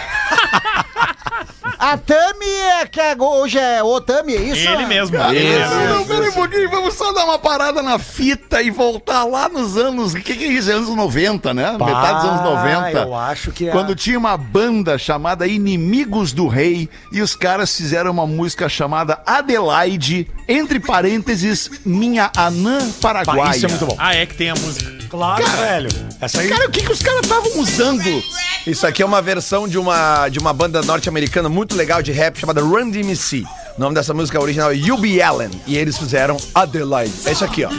[1.82, 2.46] A Tami
[2.80, 4.70] é que é- hoje é o Tami, é isso?
[4.70, 5.18] Ele mesmo.
[5.18, 5.96] Não, ele não, mesmo.
[5.96, 9.76] não, pera um pouquinho, vamos só dar uma parada na fita e voltar lá nos
[9.76, 10.14] anos.
[10.14, 10.72] O que, que é isso?
[10.72, 11.72] Anos 90, né?
[11.72, 13.00] Metade dos anos 90.
[13.00, 13.72] eu acho que é.
[13.72, 19.20] Quando tinha uma banda chamada Inimigos do Rei e os caras fizeram uma música chamada
[19.26, 23.44] Adelaide, entre parênteses, Minha Anã Paraguaia.
[23.44, 23.96] Pá, isso é muito bom.
[23.98, 25.02] Ah, é que tem a música.
[25.10, 25.90] Claro, velho.
[26.22, 26.48] Essa aí.
[26.48, 28.24] Cara, o que, que os caras estavam usando?
[28.66, 32.40] Isso aqui é uma versão de uma, de uma banda norte-americana muito legal de rap
[32.40, 33.44] chamada Run DMC.
[33.78, 35.50] O nome dessa música original é Be Allen.
[35.66, 37.14] E eles fizeram Adelaide.
[37.26, 37.70] É isso aqui, ó.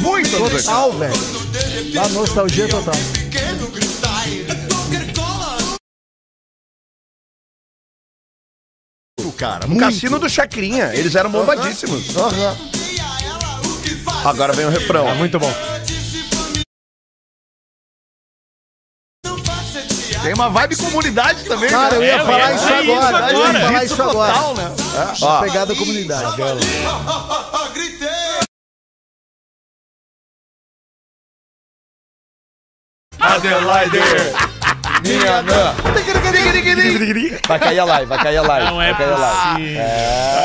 [0.00, 1.14] Muito Total, velho.
[1.94, 2.94] Dá nostalgia total.
[9.44, 9.66] cara.
[9.66, 9.80] Muito.
[9.80, 10.94] cassino do Chacrinha.
[10.94, 12.14] Eles eram bombadíssimos.
[14.24, 15.08] Agora vem o refrão.
[15.08, 15.73] É muito bom.
[20.24, 22.06] Tem uma vibe comunidade também, Cara, eu né?
[22.06, 23.18] ia É, falar é, isso é isso agora.
[23.18, 23.60] Eu ia agora.
[23.60, 24.32] falar isso agora.
[24.32, 24.74] Total, né?
[25.22, 26.40] A pegada comunidade.
[33.20, 33.98] Adelaide.
[35.04, 35.74] Minha Anã.
[37.46, 38.66] Vai cair a live, vai cair a live.
[38.70, 39.60] Não é vai cair a live.
[39.60, 39.82] possível.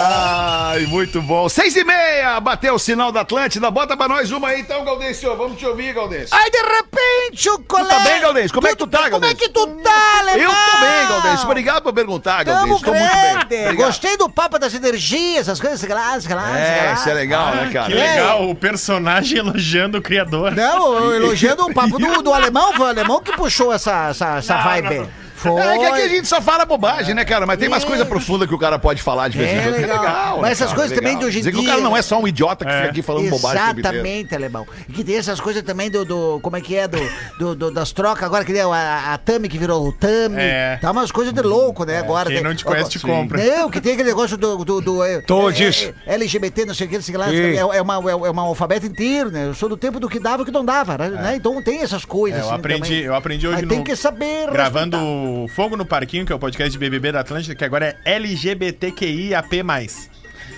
[0.01, 1.47] Ai, muito bom.
[1.47, 3.71] Seis e meia, bateu o sinal da Atlântida.
[3.71, 5.35] Bota pra nós uma aí então, Gaudêncio.
[5.37, 6.35] Vamos te ouvir, Gaudêncio.
[6.35, 7.99] Aí, de repente, o colega...
[8.01, 8.51] bem, Galdês?
[8.51, 10.41] Como é que tu tá, Como é que tu tá, Alemão?
[10.43, 11.45] Eu tô bem, Gaudêncio.
[11.45, 12.83] Obrigado por perguntar, Gaudêncio.
[12.83, 13.63] Tô muito bem.
[13.63, 13.75] Obrigado.
[13.75, 16.93] Gostei do papo das energias, essas coisas, lá, sei É, lá.
[16.93, 17.87] isso é legal, né, Que cara?
[17.95, 20.51] legal, o personagem elogiando o criador.
[20.51, 24.37] Não, eu elogiando o papo do, do alemão, foi o alemão que puxou essa, essa,
[24.37, 25.09] essa Não, vibe.
[25.39, 25.61] Foi.
[25.61, 27.45] É que aqui a gente só fala bobagem, né, cara?
[27.45, 27.87] Mas tem umas É.
[27.87, 29.75] coisas profundas que o cara pode falar de vez em É quando.
[29.75, 30.39] que legal.
[30.41, 30.79] Mas essas cara?
[30.79, 32.65] coisas também de hoje em Dizer que o dia- cara não é só um idiota
[32.65, 32.75] que É.
[32.77, 33.61] fica aqui falando bobagem.
[33.79, 34.67] Exatamente, alemão.
[34.87, 36.99] E que tem essas coisas também do, do- como é que é, do,
[37.39, 40.35] do- do- das trocas, agora que deu a, a Tami que virou o Tami.
[40.37, 40.77] É.
[40.81, 42.29] Tá umas coisas de louco, né, agora.
[42.29, 42.49] quem né?
[42.49, 43.41] não te conhece, te compra.
[43.43, 44.63] Não, que tem aquele negócio do...
[44.65, 45.91] do, do é, Todes.
[46.05, 47.33] é, é, LGBT, não sei o que, não sei o que lá.
[47.33, 49.45] É, é, uma, é, é um alfabeto inteiro, né?
[49.45, 51.35] Eu sou do tempo do que dava e o que não dava, né?
[51.35, 53.95] Então tem essas coisas É, eu assim aprendi, eu aprendi hoje Mas no tem que
[53.95, 55.28] saber gravando respeitar.
[55.29, 58.15] O Fogo no Parquinho, que é o podcast de BBB da Atlântida, que agora é
[58.15, 59.63] LGBTQIAP+.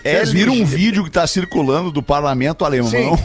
[0.03, 3.19] Vocês viram um vídeo que tá circulando do parlamento alemão?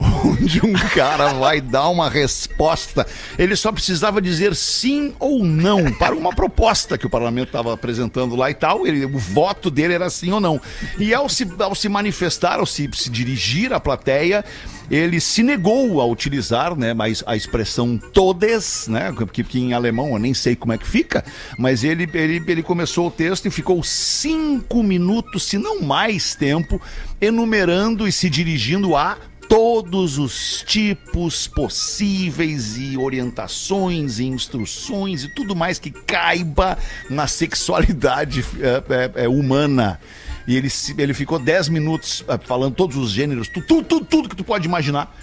[0.42, 3.06] onde um cara vai dar uma resposta.
[3.38, 8.34] Ele só precisava dizer sim ou não para uma proposta que o parlamento estava apresentando
[8.34, 8.86] lá e tal.
[8.86, 10.60] Ele, o voto dele era sim ou não.
[10.98, 14.44] E ao se, ao se manifestar, ao se, se dirigir à plateia,
[14.90, 20.12] ele se negou a utilizar, né, mas a expressão todes, né, que, que em alemão
[20.12, 21.24] eu nem sei como é que fica,
[21.58, 26.80] mas ele, ele, ele começou o texto e ficou cinco minutos, se não mais tempo,
[27.20, 29.16] enumerando e se dirigindo a
[29.52, 36.78] todos os tipos possíveis e orientações e instruções e tudo mais que caiba
[37.10, 38.82] na sexualidade é,
[39.18, 40.00] é, é, humana.
[40.46, 44.28] E ele, ele ficou 10 minutos é, falando todos os gêneros, tu- tudo, tudo, tudo
[44.28, 45.14] que tu pode imaginar.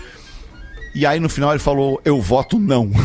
[0.93, 2.89] E aí no final ele falou: Eu voto não.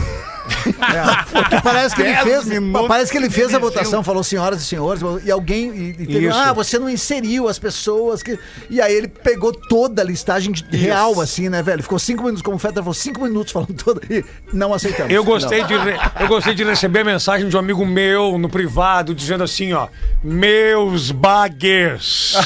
[1.33, 2.45] Porque parece que ele fez,
[2.87, 6.29] parece que ele fez a votação, falou senhoras e senhores, e alguém e, e teve,
[6.29, 10.65] ah, você não inseriu as pessoas que e aí ele pegou toda a listagem de-
[10.77, 11.83] real assim, né, velho?
[11.83, 15.11] Ficou cinco minutos como o Fetter falou cinco minutos falando toda e não aceitamos.
[15.13, 15.67] Eu gostei, Não.
[15.67, 19.73] de re- eu gostei de receber mensagem de um amigo meu no privado dizendo assim,
[19.73, 19.89] ó,
[20.23, 22.35] meus bagues.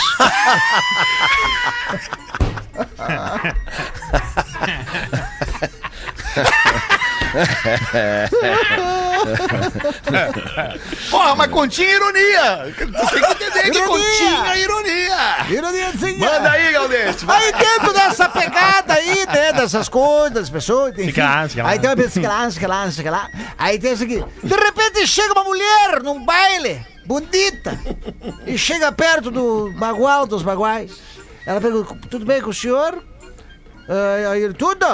[11.11, 12.75] Porra, mas continha ironia!
[12.77, 13.87] Tu tem que entender que Ironia!
[13.87, 15.47] continha ironia!
[15.51, 17.23] Ironia, Manda aí, Galdês!
[17.23, 17.45] vai.
[17.45, 21.07] Aí dentro dessa pegada aí, né, dessas coisas, das pessoas, enfim.
[21.07, 21.71] Fica lá, fica lá.
[21.71, 23.31] Aí tem uma pessoa, fica lá, fica lá, fica lá.
[23.59, 24.25] Aí tem isso aqui.
[24.43, 27.79] De repente chega uma mulher num baile, bonita,
[28.47, 30.93] e chega perto do bagual dos baguais.
[31.47, 33.03] Ela pergunta, tudo bem com o senhor?
[33.89, 34.87] Ah, Aí ele, tudo?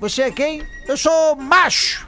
[0.00, 0.66] Você é quem?
[0.86, 2.06] Eu sou macho.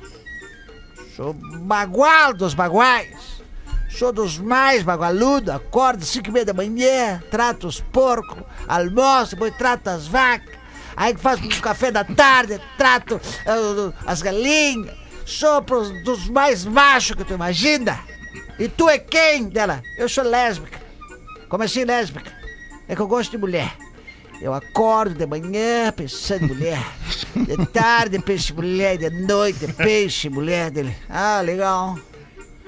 [1.17, 3.41] Sou bagual dos baguais.
[3.91, 9.33] Sou dos mais bagualudos, acordo às 5 e meia da manhã, trato os porcos, almoço,
[9.33, 10.55] depois trato as vacas,
[10.97, 14.95] aí faço um café da tarde, trato ah, as galinhas,
[15.27, 17.99] sou pros, dos mais machos que tu imagina.
[18.61, 19.83] E tu é quem dela?
[19.99, 20.81] Eu sou lésbica.
[21.49, 22.33] Como assim lésbica?
[22.87, 23.77] É que eu gosto de mulher.
[24.41, 26.83] Eu acordo de manhã pensando em mulher.
[27.35, 29.67] De tarde em mulher, de noite
[30.27, 30.97] em mulher dele.
[31.09, 31.99] Ah, legal.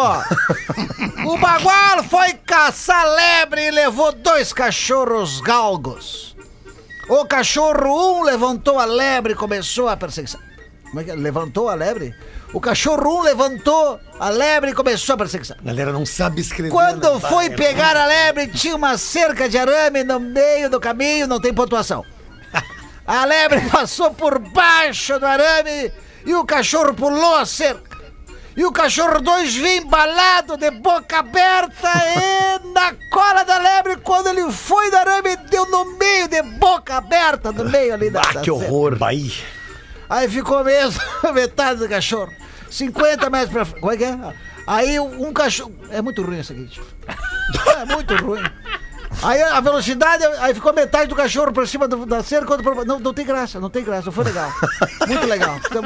[1.25, 6.35] O bagual foi caçar lebre e levou dois cachorros galgos.
[7.07, 10.39] O cachorro um levantou a lebre e começou a perseguição.
[10.83, 11.15] Como é que é?
[11.15, 12.15] Levantou a lebre?
[12.51, 15.55] O cachorro um levantou a lebre e começou a perseguição.
[15.59, 16.71] A galera não sabe escrever.
[16.71, 17.19] Quando né?
[17.19, 21.39] foi Vai, pegar a lebre, tinha uma cerca de arame no meio do caminho, não
[21.39, 22.03] tem pontuação.
[23.09, 25.91] A lebre passou por baixo do arame
[26.25, 27.97] e o cachorro pulou a cerca.
[28.55, 34.27] E o cachorro dois vinha embalado, de boca aberta e na cola da lebre, quando
[34.27, 38.27] ele foi do arame, deu no meio, de boca aberta, no meio ali da, da
[38.29, 38.53] Ah, que cerca.
[38.53, 38.95] horror.
[38.95, 39.31] Bahia.
[40.07, 41.01] Aí ficou mesmo
[41.33, 42.31] metade do cachorro.
[42.69, 43.79] 50 metros pra frente.
[43.81, 44.17] Como é que é?
[44.67, 45.73] Aí um cachorro.
[45.89, 46.85] É muito ruim isso aqui, tio.
[47.79, 48.43] É muito ruim.
[49.21, 52.55] Aí a velocidade, aí ficou metade do cachorro pra cima do- da cerca.
[52.85, 54.49] Não, não tem graça, não tem graça, não foi legal.
[55.07, 55.59] Muito legal.
[55.73, 55.81] Não,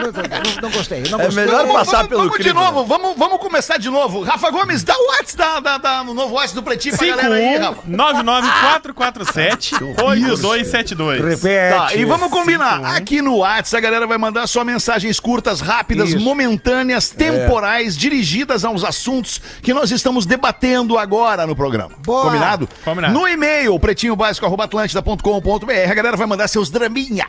[0.61, 1.03] não gostei.
[1.09, 1.45] Não É gostei.
[1.45, 4.21] melhor passar vamos, pelo vamos de crivo, novo, vamos, vamos começar de novo.
[4.23, 7.35] Rafa Gomes, dá o WhatsApp da, da, da- no novo WhatsApp do Pretinho pra galera
[7.35, 7.81] aí, Rafa.
[9.93, 11.21] 5199-447-8272.
[11.23, 11.75] Repete.
[11.75, 12.95] Tá, e vamos combinar.
[12.95, 16.19] Aqui no WhatsApp a galera vai mandar só mensagens curtas, rápidas, Isso.
[16.19, 21.91] momentâneas, temporais, dirigidas aos assuntos que nós estamos debatendo agora no programa.
[21.99, 22.23] Boa.
[22.25, 22.69] Combinado?
[22.83, 23.13] Combinado.
[23.13, 27.25] No e-mail, pretinhobásico.atlântida.com.br, a galera vai mandar seus draminha.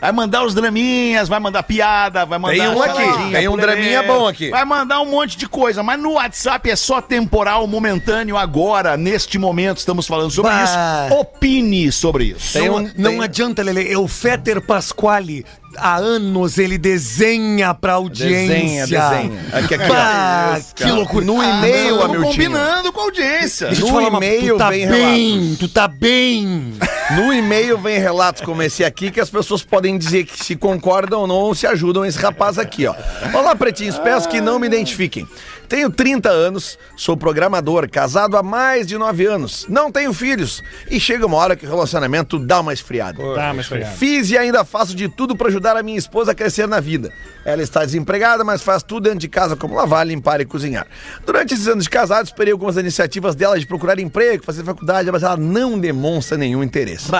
[0.00, 4.02] Vai mandar os draminhas, vai mandar piada, vai mandar Tem um aqui, tem um draminha
[4.02, 4.50] bom aqui.
[4.50, 9.38] Vai mandar um monte de coisa, mas no WhatsApp é só temporal, momentâneo, agora, neste
[9.38, 11.06] momento, estamos falando sobre Bah.
[11.08, 11.14] isso.
[11.18, 12.58] Opine sobre isso.
[12.58, 13.90] Não, um- não tem- adianta, Lele.
[13.92, 15.44] É o Fetter Pasquale.
[15.76, 18.54] Há anos ele desenha pra audiência.
[18.54, 19.40] Desenha, desenha.
[19.52, 19.88] Aqui, aqui.
[19.88, 21.24] Bah, que loucura.
[21.24, 22.24] No e-mail, Estamos Hamiltinho.
[22.30, 23.66] combinando com a audiência.
[23.68, 26.72] Deixa No e-mail tu tá vem bem, tu tá bem.
[27.16, 31.20] No e-mail vem relatos como esse aqui que as pessoas podem dizer que se concordam
[31.20, 32.94] ou não ou se ajudam esse rapaz aqui, ó.
[33.32, 35.26] Olá, pretinhos, peço que não me identifiquem.
[35.68, 40.98] Tenho 30 anos, sou programador, casado há mais de 9 anos, não tenho filhos e
[40.98, 43.22] chega uma hora que o relacionamento dá uma esfriada.
[43.34, 43.84] Tá, mas foi.
[43.84, 47.12] Fiz e ainda faço de tudo para ajudar a minha esposa a crescer na vida.
[47.44, 50.86] Ela está desempregada, mas faz tudo dentro de casa, como lavar, limpar e cozinhar.
[51.26, 55.22] Durante esses anos de casado, esperei algumas iniciativas dela de procurar emprego, fazer faculdade, mas
[55.22, 57.10] ela não demonstra nenhum interesse.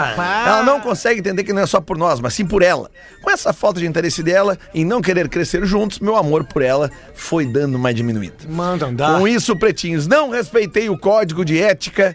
[0.47, 2.91] Ela não consegue entender que não é só por nós, mas sim por ela.
[3.23, 6.91] Com essa falta de interesse dela em não querer crescer juntos, meu amor por ela
[7.15, 8.38] foi dando uma diminuída.
[8.47, 9.19] Manda andar.
[9.19, 12.15] Com isso, pretinhos, não respeitei o código de ética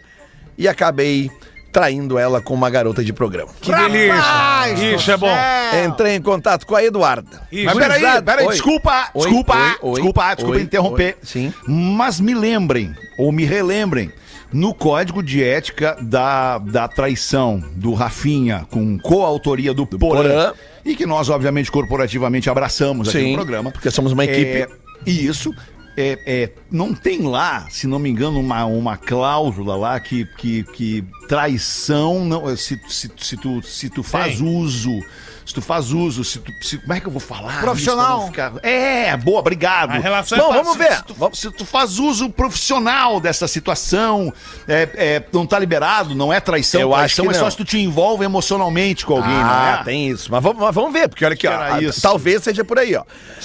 [0.58, 1.30] e acabei
[1.72, 3.52] traindo ela com uma garota de programa.
[3.60, 4.96] Que delícia.
[4.96, 5.36] Isso é bom.
[5.88, 7.42] Entrei em contato com a Eduarda.
[7.52, 7.66] Isso.
[7.66, 8.52] Mas peraí, peraí, Oi.
[8.54, 11.16] desculpa, Oi, desculpa, oi, desculpa, desculpa oi, interromper.
[11.16, 11.54] oi, sim.
[11.68, 14.12] Mas me lembrem, ou me relembrem,
[14.52, 20.54] no código de ética da, da traição do Rafinha, com coautoria do, Porã, Porã.
[20.86, 23.72] e que nós, obviamente, corporativamente abraçamos aqui Sim, no programa.
[23.72, 24.62] porque somos uma equipe.
[24.62, 24.68] É,
[25.08, 25.52] e isso.
[25.96, 30.64] É, é, não tem lá, se não me engano, uma, uma cláusula lá que, que,
[30.64, 32.56] que traição não.
[32.58, 35.00] Se, se, se, tu, se tu faz uso.
[35.46, 36.52] Se tu faz uso, se tu.
[36.62, 37.60] se- como é que eu vou falar?
[37.62, 38.20] Profissional.
[38.20, 39.92] isso ficar- É, boa, obrigado.
[39.92, 40.94] A relação Bom, é vamos ver.
[40.96, 44.32] Se tu, se tu faz uso profissional dessa situação,
[44.68, 46.80] é, é, não tá liberado, não é traição.
[46.80, 47.52] Eu acho traição que é só não.
[47.52, 49.84] se tu te envolve emocionalmente com alguém, Ah, não é?
[49.84, 50.32] tem isso.
[50.32, 52.02] Mas vamos, mas vamos ver, porque olha aqui, ó, isso.
[52.02, 53.04] talvez seja por aí, ó.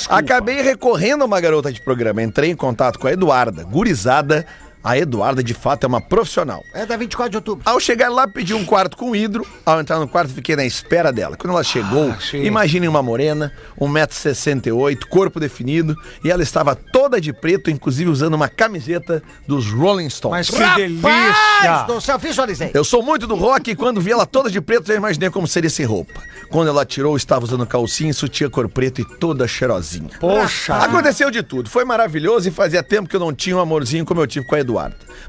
[0.09, 2.23] Acabei recorrendo a uma garota de programa.
[2.23, 4.47] Entrei em contato com a Eduarda, gurizada.
[4.83, 6.62] A Eduarda, de fato, é uma profissional.
[6.73, 7.62] É da 24 de outubro.
[7.64, 9.47] Ao chegar lá, pedi um quarto com hidro.
[9.67, 11.37] Ao entrar no quarto, fiquei na espera dela.
[11.37, 17.71] Quando ela chegou, imaginem uma morena, 1,68m, corpo definido, e ela estava toda de preto,
[17.71, 20.51] inclusive usando uma camiseta dos Rolling Stones.
[20.51, 21.83] Mas que delícia.
[21.87, 22.71] Do céu, visualizei.
[22.73, 25.47] Eu sou muito do rock e quando vi ela toda de preto, já imaginei como
[25.47, 26.23] seria sem roupa.
[26.51, 30.11] Quando ela tirou, estava usando calcinha, sutiã cor preto e toda cheirosinha.
[30.21, 30.77] Poxa.
[30.77, 34.21] Aconteceu de tudo, foi maravilhoso e fazia tempo que eu não tinha um amorzinho como
[34.21, 34.67] eu tive com a Eduarda.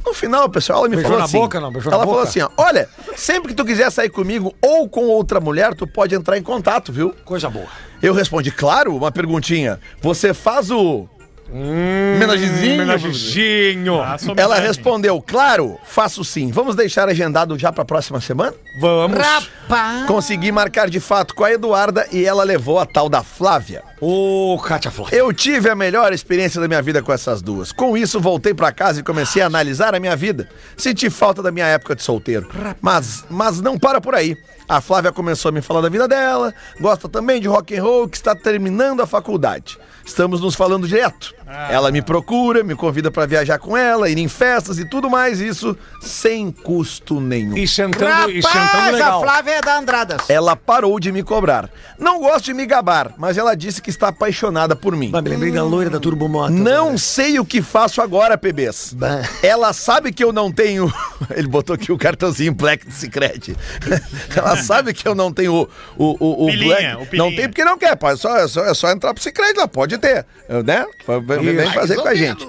[0.06, 1.40] No final, pessoal, ela me Beijou falou assim.
[1.40, 1.68] boca, não?
[1.70, 2.24] Ela falou boca?
[2.24, 6.16] assim: ó, olha, sempre que tu quiser sair comigo ou com outra mulher, tu pode
[6.16, 7.14] entrar em contato, viu?
[7.26, 7.68] Coisa boa.
[8.02, 9.80] Eu respondi, claro, uma perguntinha.
[10.02, 11.08] Você faz o.
[11.52, 12.78] Menagezinho?
[12.78, 14.02] Menagezinho.
[14.02, 16.52] Ah, Ela respondeu, claro, faço sim.
[16.52, 18.54] Vamos deixar agendado já pra próxima semana?
[18.80, 19.18] Vamos.
[19.18, 20.06] Rapaz.
[20.06, 23.84] Consegui marcar de fato com a Eduarda e ela levou a tal da Flávia.
[24.00, 25.16] Ô, Kátia Flávia.
[25.18, 27.72] Eu tive a melhor experiência da minha vida com essas duas.
[27.72, 30.48] Com isso, voltei pra casa e comecei a analisar a minha vida.
[30.78, 32.48] Senti falta da minha época de solteiro.
[32.82, 34.38] Mas, mas não para por aí.
[34.70, 38.08] A Flávia começou a me falar da vida dela, gosta também de rock and roll,
[38.08, 39.80] que está terminando a faculdade.
[40.06, 41.34] Estamos nos falando direto.
[41.70, 45.40] Ela me procura, me convida pra viajar com ela, ir em festas e tudo mais,
[45.40, 47.58] isso sem custo nenhum.
[47.58, 49.22] E sentando, e sentando Rapaz, a legal.
[49.22, 50.30] Flávia é da Andradas.
[50.30, 51.70] Ela parou de me cobrar.
[51.98, 55.12] Não gosto de me gabar, mas ela disse que está apaixonada por mim.
[55.12, 56.54] me lembrei da loira da Turbomoto.
[56.54, 58.96] Não sei o que faço agora, PBs.
[59.42, 60.92] Ela sabe que eu não tenho.
[61.36, 63.56] Ele botou aqui o cartãozinho Black Secret.
[64.36, 66.96] Ela sabe que eu não tenho o, o, o, o Pilinha, Black.
[66.96, 67.30] o pilinha.
[67.30, 68.10] não tem porque não quer, pô.
[68.10, 70.26] É só, é só, é só entrar pro Secret lá, pode ter.
[70.66, 70.86] Né?
[71.26, 72.46] Vem, vem fazer com a gente.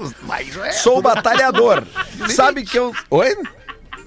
[0.82, 1.84] Sou batalhador.
[2.30, 2.92] sabe que eu.
[3.10, 3.36] Oi?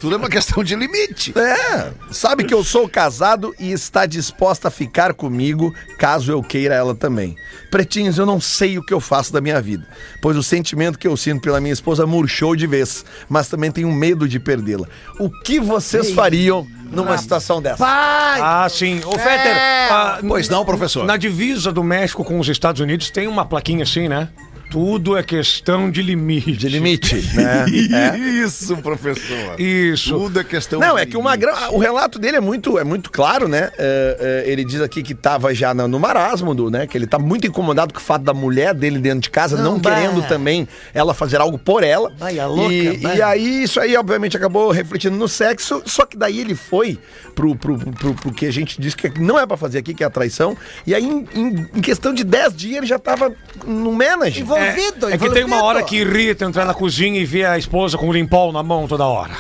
[0.03, 1.33] Tudo é uma questão de limite.
[1.39, 6.75] É, sabe que eu sou casado e está disposta a ficar comigo caso eu queira
[6.75, 7.37] ela também.
[7.71, 9.87] Pretinhos, eu não sei o que eu faço da minha vida,
[10.21, 13.89] pois o sentimento que eu sinto pela minha esposa murchou de vez, mas também tenho
[13.93, 14.89] medo de perdê-la.
[15.17, 17.77] O que vocês fariam numa situação dessa?
[17.77, 18.41] Pai.
[18.43, 18.99] Ah, sim.
[19.05, 19.55] Ô, Fetter.
[19.89, 21.05] ah, Pois não, professor.
[21.05, 24.27] Na divisa do México com os Estados Unidos tem uma plaquinha assim, né?
[24.73, 26.51] Tudo é questão de limite.
[26.53, 27.65] De limite, né?
[28.13, 28.17] É.
[28.17, 29.59] Isso, professor.
[29.59, 30.17] Isso.
[30.17, 31.37] Tudo é questão Não, de é que limite.
[31.37, 31.71] gra...
[31.71, 33.69] o relato dele é muito, é muito claro, né?
[33.77, 36.87] É, é, ele diz aqui que tava já no, no marasmo, do, né?
[36.87, 39.73] Que ele tá muito incomodado com o fato da mulher dele dentro de casa, não,
[39.73, 42.11] Não, querendo também ela fazer algo por ela.
[42.17, 46.17] Vai, a louca, e, e aí, isso aí, obviamente, acabou refletindo no sexo, só que
[46.17, 46.97] daí ele foi
[47.35, 50.03] pro, pro, pro, pro que a gente diz que não é pra fazer aqui, que
[50.03, 50.57] é a traição.
[50.87, 53.31] E aí, em, em- em questão de 10 dias, ele já tava
[53.65, 54.41] no manage.
[54.71, 57.97] Envolvido, É que tem uma hora que irrita entrar na cozinha e ver a esposa
[57.97, 59.33] com o limpol na mão toda hora.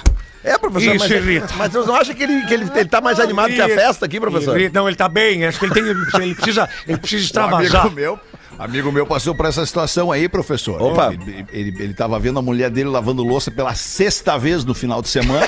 [0.43, 1.53] É, professor, Isso mas, irrita.
[1.57, 4.05] mas você não acha que ele, que ele, ele tá mais animado que a festa
[4.05, 4.59] aqui, professor?
[4.59, 4.77] Irrita.
[4.77, 5.45] Não, ele tá bem.
[5.45, 5.83] Acho que ele tem.
[5.87, 7.81] Ele precisa, ele precisa Um extravasar.
[7.81, 8.19] amigo meu,
[8.59, 10.81] amigo meu passou por essa situação aí, professor.
[10.81, 11.13] Opa.
[11.13, 15.01] Ele, ele, ele tava vendo a mulher dele lavando louça pela sexta vez no final
[15.01, 15.47] de semana.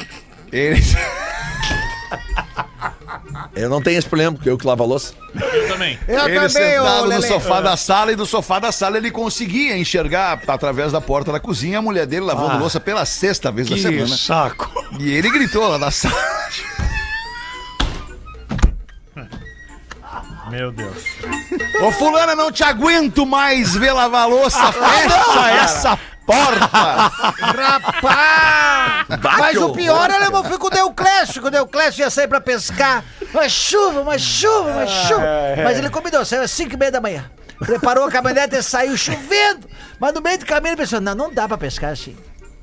[0.52, 0.82] ele...
[3.56, 5.14] Eu não tenho esse problema, porque eu que lavo a louça.
[5.34, 5.98] Eu também.
[6.08, 7.76] Eu ele também, sentado no sofá da é.
[7.76, 11.82] sala e do sofá da sala ele conseguia enxergar através da porta da cozinha a
[11.82, 14.06] mulher dele lavando ah, louça pela sexta vez da semana.
[14.06, 14.70] Que saco.
[14.98, 16.14] E ele gritou lá na sala.
[20.50, 21.04] Meu Deus.
[21.80, 24.58] Ô fulana, não te aguento mais ver lavar louça.
[24.58, 27.10] Ah, Fecha essa porta!
[27.40, 29.06] Rapaz!
[29.38, 32.28] Mas o pior é era eu fico com o Deuclésio, que o Deuclésio ia sair
[32.28, 33.04] pra pescar.
[33.34, 35.26] Uma chuva, uma chuva, uma chuva.
[35.64, 37.28] Mas ele combinou, saiu às 5 e meia da manhã.
[37.58, 39.68] Preparou a caminhonete e saiu chovendo.
[39.98, 42.16] Mas no meio do caminho ele pensou, não, não dá pra pescar assim.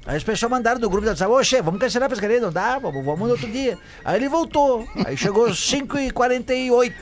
[0.05, 2.79] Aí os pessoal mandaram do grupo, disseram, ô chefe, vamos cancelar a pescaria, não dá,
[2.79, 3.77] vamos, vamos no outro dia.
[4.03, 6.93] Aí ele voltou, aí chegou às 5h48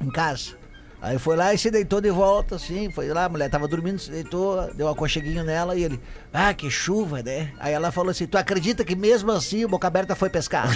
[0.00, 0.64] em casa.
[1.04, 3.98] Aí foi lá e se deitou de volta, assim, foi lá, a mulher tava dormindo,
[3.98, 6.00] se deitou, deu um aconcheguinho nela e ele,
[6.32, 7.52] ah, que chuva, né?
[7.60, 10.66] Aí ela falou assim, tu acredita que mesmo assim o Boca Aberta foi pescar?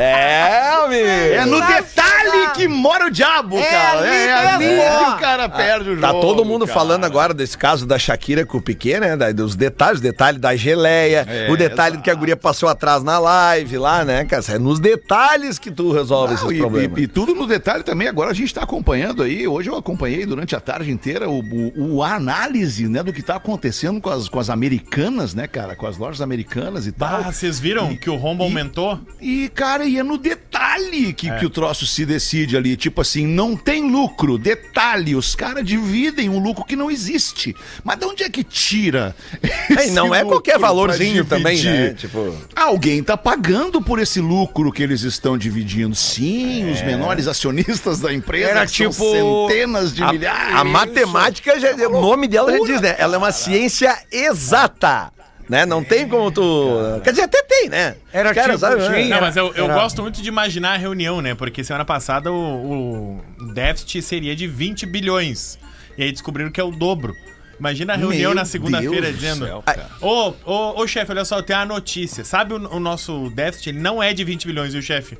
[0.00, 1.06] É, amigo.
[1.06, 3.98] É no detalhe que mora o diabo, É cara.
[3.98, 5.04] ali É ali mesmo, ó.
[5.04, 6.00] que o cara perde o jogo.
[6.00, 6.78] Tá todo mundo cara.
[6.78, 9.16] falando agora desse caso da Shakira com o Piquet, né?
[9.32, 13.18] Dos detalhes, detalhe da geleia, É, o detalhe de que a guria passou atrás na
[13.18, 14.42] live lá, né, cara?
[14.48, 16.98] É nos detalhes que tu resolve Não, esses e, problemas.
[16.98, 18.08] e- e tudo no detalhe também.
[18.08, 19.46] Agora a gente está acompanhando aí.
[19.46, 23.20] Hoje eu acompanhei durante a tarde inteira o, o- o- a análise né, do que
[23.20, 25.74] está acontecendo com as, com as americanas, né, cara?
[25.76, 27.22] Com as lojas americanas e tal.
[27.26, 28.98] Ah, vocês viram que o rombo e- aumentou?
[29.20, 31.38] E, cara, e é no detalhe que, É.
[31.38, 32.76] que o troço se decide ali.
[32.76, 34.38] Tipo assim, não tem lucro.
[34.38, 37.54] Detalhe, os caras dividem um lucro que não existe.
[37.82, 39.14] Mas de onde é que tira?
[39.78, 41.94] É, não é qualquer valorzinho também, né?
[41.94, 45.94] Tipo, Alguém tá pagando por esse lucro que eles estão dividindo.
[45.94, 50.54] Sim, os menores acionistas da empresa Era tipo- centenas de a, milhares.
[50.56, 52.96] a matemática, já, o nome dela já diz, né?
[52.98, 55.12] Ela é uma ciência exata.
[55.48, 55.64] Né?
[55.64, 57.00] Não tem como tu.
[57.02, 57.96] Quer dizer, até tem, né?
[58.12, 59.08] Era Os caras, tipo, sabe, né?
[59.08, 61.34] Não, mas eu, eu gosto muito de imaginar a reunião, né?
[61.34, 65.58] Porque semana passada o, o déficit seria de 20 bilhões.
[65.96, 67.14] E aí descobriram que é o dobro.
[67.58, 69.86] Imagina a reunião Meu na segunda-feira dizendo: cara.
[70.00, 72.24] Ô, ô, ô chefe, olha só, tem uma notícia.
[72.24, 73.70] Sabe o, o nosso déficit?
[73.70, 75.18] Ele não é de 20 bilhões, e o chefe?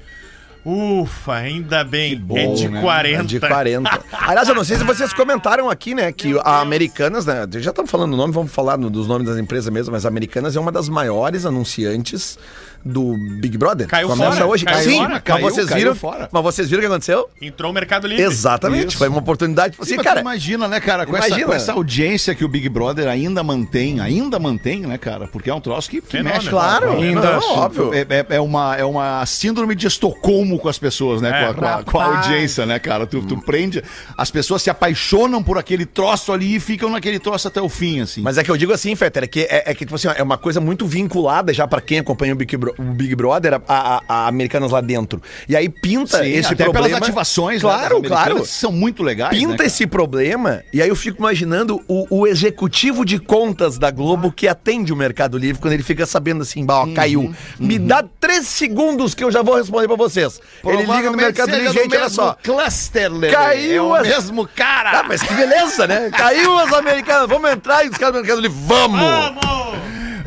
[0.70, 2.22] Ufa, ainda bem.
[2.34, 2.82] é de né?
[2.82, 3.22] 40.
[3.22, 4.04] É De 40.
[4.12, 7.90] Aliás, eu não sei se vocês comentaram aqui, né, que a Americanas, né, já estamos
[7.90, 10.70] falando o nome, vamos falar dos nomes das empresas mesmo, mas a Americanas é uma
[10.70, 12.38] das maiores anunciantes
[12.84, 13.86] do Big Brother.
[13.86, 14.64] Caiu Começa fora, hoje.
[14.64, 16.28] caiu Sim, fora, mas caiu, vocês caiu viram, fora.
[16.32, 17.28] mas vocês viram o que aconteceu?
[17.40, 18.22] Entrou o Mercado Livre.
[18.24, 18.98] Exatamente, Isso.
[18.98, 19.76] foi uma oportunidade.
[19.78, 21.46] Assim, Sim, mas cara, imagina, né, cara, com essa, imagina.
[21.46, 25.26] com essa audiência que o Big Brother ainda mantém, ainda mantém, né, cara?
[25.28, 26.48] Porque é um troço que, que mexe.
[26.48, 27.48] claro, Ainda, não, sim.
[27.50, 27.94] óbvio.
[27.94, 31.28] É, é- é uma, é uma síndrome de Estocolmo com as pessoas, né?
[31.30, 33.06] É, com, a, com a- com a audiência, né, cara?
[33.06, 33.82] Tu, tu prende.
[34.16, 38.00] As pessoas se apaixonam por aquele troço ali e ficam naquele troço até o fim,
[38.00, 38.20] assim.
[38.22, 40.22] Mas é que eu digo assim, Fetter, é que, é, é que tipo assim, é
[40.22, 43.60] uma coisa muito vinculada já pra quem acompanha o Big, Bro- o Big Brother, a,
[43.68, 45.22] a- a Americanas lá dentro.
[45.48, 46.86] E aí pinta Sim, esse até problema.
[46.88, 48.44] pelas ativações, né, claro, claro.
[48.46, 49.32] São muito legais.
[49.32, 49.66] né, Pinta cara?
[49.66, 54.46] esse problema, e aí eu fico imaginando o, o executivo de contas da Globo que
[54.48, 57.32] atende o Mercado Livre quando ele fica sabendo assim, bah, ó, caiu.
[57.58, 60.40] Me dá três segundos que eu já vou responder pra vocês.
[60.64, 62.36] Ele liga no Mercado Livre, gente, olha só.
[62.42, 63.32] Cluster, Lelê.
[63.32, 65.00] Caiu É o as- mesmo cara.
[65.00, 66.10] Ah, mas que beleza, né?
[66.10, 69.57] Caiu as americanas, vamos entrar e os caras do Mercado Livre, vamos!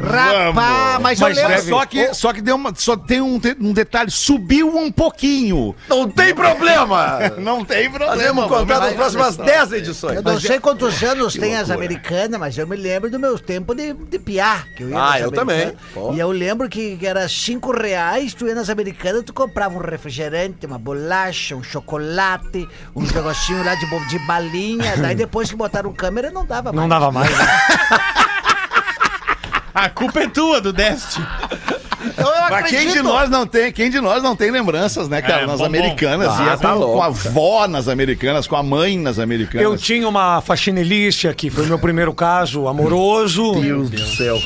[0.01, 1.51] Rapaz, mas, eu Mas lembro...
[1.55, 5.75] deve- Só que, só que deu uma, só tem um, um detalhe, subiu um pouquinho.
[5.87, 7.19] Não tem problema!
[7.37, 8.15] Não tem problema.
[8.15, 10.15] Fazemos um contrato nas próximas 10 edições.
[10.15, 13.73] Eu não sei quantos anos tem as americanas, mas eu me lembro do meu tempo
[13.73, 14.67] de, de piar.
[14.75, 15.73] Que eu ia Ah, eu também.
[15.93, 16.13] Pô.
[16.13, 19.81] E eu lembro que, que era cinco reais, tu ia nas americanas, tu comprava um
[19.81, 24.97] refrigerante, uma bolacha, um chocolate, um negocinho lá de, de balinha.
[24.97, 26.81] Daí depois que botaram câmera, não dava mais.
[26.81, 27.29] Não dava mais.
[29.81, 30.71] A culpa é tua do.
[30.71, 35.23] Então eu Mas quem de nós não tem, quem de nós não tem lembranças, né,
[35.23, 36.43] cara, É, nas bom, americanas, bom.
[36.43, 39.63] ia Ah, tá com, louco, com a avó nas americanas, com a mãe nas americanas.
[39.63, 44.37] Eu tinha uma faxinelícia, que foi meu primeiro caso amoroso, Deus do céu.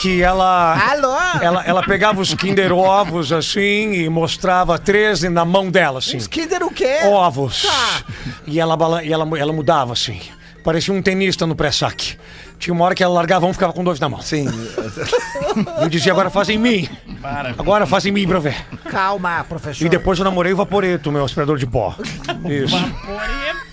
[0.00, 0.76] que ela...
[0.92, 1.40] Alô?
[1.42, 6.18] Ela, ela pegava os Kinder Ovos assim e mostrava 13 na mão dela, assim.
[6.18, 7.00] Kinder o quê?
[7.04, 7.62] Ovos.
[7.62, 8.04] Tá.
[8.46, 10.20] E, ela, e ela, ela mudava assim.
[10.62, 12.16] Parecia um tenista no pré-saque.
[12.64, 14.22] Tinha uma hora que ela largava um e ficava com dois na mão.
[14.22, 14.46] Sim.
[15.82, 16.88] Eu dizia, agora faz em mim.
[17.58, 18.56] Agora faz em mim pra ver.
[18.90, 19.84] Calma, professor.
[19.84, 21.94] E depois eu namorei o Vaporeto, meu aspirador de pó.
[22.48, 22.74] Isso.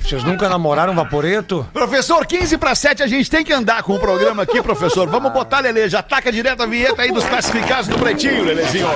[0.01, 1.65] Vocês nunca namoraram Vaporeto?
[1.71, 5.07] Professor, 15 para 7, a gente tem que andar com o programa aqui, professor.
[5.07, 8.89] Vamos botar, Lelê, já taca direto a vinheta aí dos classificados do Pretinho, Lelezinho.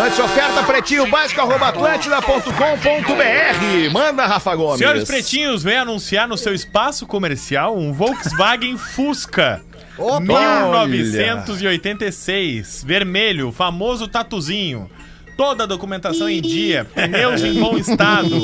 [0.00, 3.92] Mande sua oferta, pretinho básico, arroba atlântida.com.br.
[3.92, 4.78] Manda, Rafa Gomes.
[4.78, 9.60] Senhores Pretinhos, vem anunciar no seu espaço comercial um Volkswagen Fusca.
[10.22, 14.90] 1986, vermelho, o famoso tatuzinho.
[15.36, 18.40] Toda a documentação em dia, pneus em bom estado.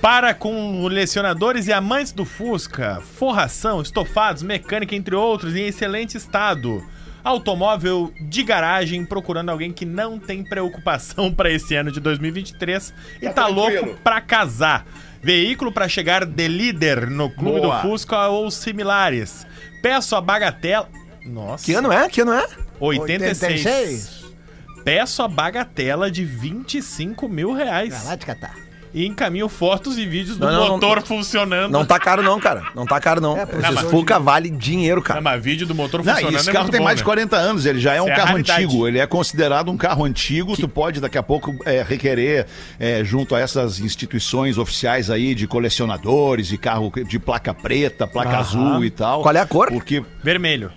[0.00, 6.80] Para com colecionadores e amantes do Fusca, forração, estofados, mecânica, entre outros, em excelente estado.
[7.22, 13.28] Automóvel de garagem procurando alguém que não tem preocupação para esse ano de 2023 e
[13.30, 14.86] tá, louco pra casar.
[15.22, 17.76] Veículo para chegar de líder no clube Boa.
[17.76, 19.46] do Fusca ou similares.
[19.82, 20.88] Peço a bagatela.
[21.24, 21.64] Nossa.
[21.64, 22.08] Que ano é?
[22.08, 22.46] Que ano é?
[22.80, 23.66] 86.
[23.66, 24.18] 86?
[24.84, 27.94] Peço a bagatela de 25 mil reais.
[27.94, 28.67] Vai lá te catar.
[28.92, 31.70] E encaminho fotos e vídeos do Não, não, motor funcionando.
[31.70, 32.64] Não tá caro não, cara.
[32.74, 33.36] Não tá caro não.
[33.36, 35.20] É, de- Fuca vale dinheiro, Não, cara.
[35.20, 37.06] mas vídeo do motor Não, funcionando esse é carro tem bom, mais de né?
[37.06, 40.56] 40 anos, ele já é um é carro antigo, ele é considerado um carro antigo,
[40.56, 42.46] tu pode daqui a pouco é, requerer,
[42.78, 48.38] é, junto a essas instituições oficiais aí de colecionadores, de carro de placa preta, placa
[48.38, 49.22] azul e tal.
[49.22, 49.68] Qual é a cor?
[49.70, 50.02] Porque...
[50.22, 50.70] Vermelho.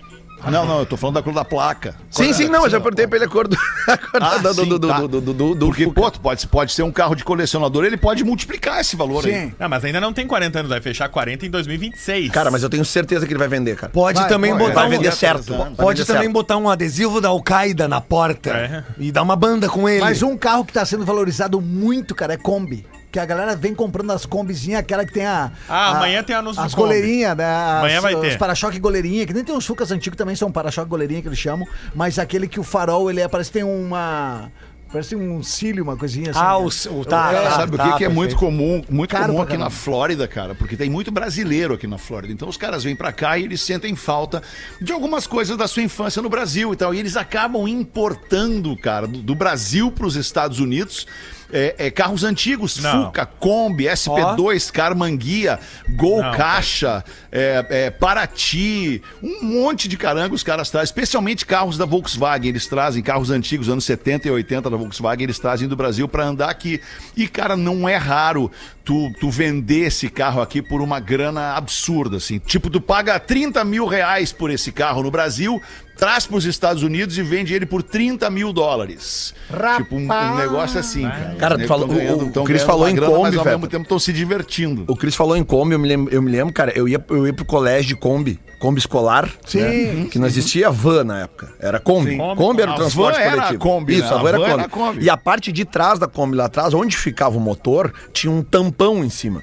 [0.50, 1.94] Não, não, eu tô falando da cor da placa.
[2.10, 3.56] Sim, sim, não, eu já perguntei pra ele a cor do.
[3.86, 5.00] a cor Ah, do, sim, do, do, tá.
[5.00, 8.24] do, do, do, do Porque, pô, pode, pode ser um carro de colecionador, ele pode
[8.24, 9.32] multiplicar esse valor aí.
[9.32, 9.54] Sim.
[9.58, 12.30] Não, mas ainda não tem 40 anos, vai fechar 40 em 2026.
[12.32, 13.92] Cara, mas eu tenho certeza que ele vai vender, cara.
[13.92, 14.64] Pode Vai, também pode.
[14.64, 14.90] botar Vai um.
[14.90, 15.54] vender Vai certo.
[15.76, 16.32] Pode vender também certo.
[16.32, 18.84] botar um adesivo da Al-Qaeda na porta É.
[18.98, 20.00] e dar uma banda com ele.
[20.00, 22.84] Mas um carro que tá sendo valorizado muito, cara, é Kombi.
[23.12, 25.52] Que a galera vem comprando as combizinhas, aquela que tem a.
[25.68, 27.44] Ah, a- amanhã tem anúncio As goleirinhas, né?
[27.44, 28.38] As, Amanhã vai Os ter.
[28.38, 31.68] para-choque goleirinha, que nem tem uns Fucas antigos também, são para-choque goleirinha que eles chamam.
[31.94, 34.50] Mas aquele que o farol, ele é, parece que tem uma.
[34.90, 36.38] Parece um cílio, uma coisinha assim.
[36.38, 36.68] Ah, né?
[36.90, 38.38] o, o tá, É, tá, Sabe o tá, que, que é muito perfeito.
[38.38, 39.70] comum, muito Caro comum aqui na.
[39.70, 40.54] Flórida, cara?
[40.54, 42.30] Porque tem muito brasileiro aqui na Flórida.
[42.32, 44.42] Então os caras vêm pra cá e eles sentem falta
[44.82, 46.92] de algumas coisas da sua infância no Brasil e tal.
[46.94, 51.06] E eles acabam importando, cara, do, do Brasil pros Estados Unidos.
[51.52, 53.06] É, é, carros antigos, Não.
[53.06, 60.42] Fuca, Kombi, SP2, Carmanguia, Gol Não, Caixa, é, é, Paraty, um monte de caranga os
[60.42, 62.48] caras trazem, especialmente carros da Volkswagen.
[62.48, 66.24] Eles trazem carros antigos, anos 70 e 80 da Volkswagen, eles trazem do Brasil pra
[66.24, 66.80] andar aqui.
[67.16, 68.50] E, cara, não é raro
[68.84, 72.38] tu, tu vender esse carro aqui por uma grana absurda, assim.
[72.38, 75.60] Tipo, tu paga 30 mil reais por esse carro no Brasil,
[75.96, 79.34] traz pros Estados Unidos e vende ele por 30 mil dólares.
[79.76, 81.36] Tipo, um, um negócio assim, cara.
[81.38, 83.56] Cara, tu falou- ganhando- o- o Cris falou em grana, Kombi, mas ao Feta.
[83.56, 84.84] mesmo tempo estão se divertindo.
[84.88, 87.26] O Cris falou em Kombi, eu me lembro, eu me lembro cara, eu ia, eu
[87.26, 89.28] ia pro colégio de Kombi, Kombi escolar.
[89.44, 90.06] Sim, né?
[90.10, 91.48] Que não existia van na época.
[91.60, 92.10] Era Kombi.
[92.12, 92.18] Sim.
[92.36, 93.54] Kombi, era o A transporte van era coletivo.
[93.54, 94.08] a Kombi, Isso, né?
[94.08, 94.52] a van A era van Kombi.
[94.54, 95.04] era a Kombi.
[95.04, 98.42] E a parte de trás da Kombi lá atrás, onde ficava o motor, tinha um
[98.42, 98.71] tampão
[99.04, 99.42] em cima.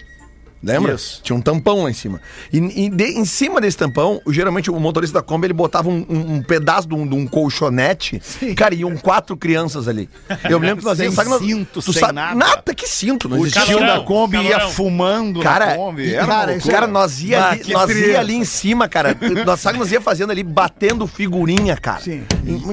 [0.62, 0.94] Lembra?
[0.94, 1.22] Isso.
[1.24, 2.20] Tinha um tampão lá em cima.
[2.52, 6.06] E, e de- em cima desse tampão, geralmente o motorista da Kombi ele botava um,
[6.10, 8.22] um- um pedaço de um, de um colchonete.
[8.56, 10.10] Cara, iam quatro crianças ali.
[10.50, 11.16] Eu me lembro que nós íamos.
[11.16, 12.36] sabe cinto, tu sabe- nada.
[12.36, 13.28] Nada, que cinto.
[13.30, 14.68] Não O tio da Kombi ia calorão.
[14.70, 16.14] um fumando Cara, na Kombi.
[16.14, 16.60] Era cara.
[16.60, 18.08] Cara, nós ia, Bah, ali, nós treta.
[18.08, 19.16] ia ali em cima, cara.
[19.46, 22.02] Nós sabe nós ia fazendo ali, batendo figurinha, cara.
[22.02, 22.24] Sim.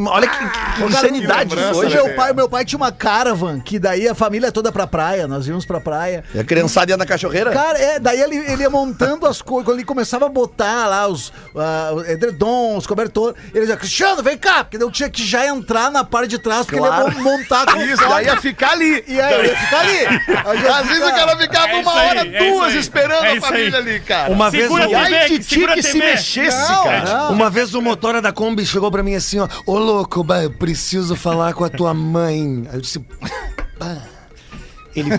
[0.09, 1.95] Olha que, que cara, insanidade isso hoje.
[1.97, 2.03] né?
[2.03, 5.27] meu pai, o meu pai tinha uma caravan, que daí a família toda pra praia,
[5.29, 6.25] nós íamos pra praia.
[6.35, 7.51] E a criançada ia na cachorreira?
[7.53, 11.07] Cara, é, daí ele, ele ia montando as coisas, quando ele começava a botar lá
[11.09, 15.09] os, ah, os edredons, os cobertores, ele dizia, Cristiano, vem cá, porque daí eu tinha
[15.11, 17.09] que já entrar na parte de trás, porque Claro.
[17.09, 19.05] ele ia mo- montar com Isso, daí ia ficar ali.
[19.07, 20.07] E aí eu ia ficar ali.
[20.47, 22.79] Aí já Às vezes o cara ficava É uma aí, hora, é duas aí.
[22.79, 23.89] esperando É a família aí.
[23.91, 24.33] ali, cara.
[24.33, 27.05] Uma vez Segura o- a E aí TV, que se mexesse, Não, cara.
[27.05, 27.33] não.
[27.33, 30.51] Uma vez o motora da Kombi chegou pra mim assim, ó, ô louco, bah, eu
[30.51, 32.67] preciso falar com a tua mãe.
[32.71, 32.99] Aí eu disse,
[33.79, 34.16] bah.
[34.97, 35.11] Ele,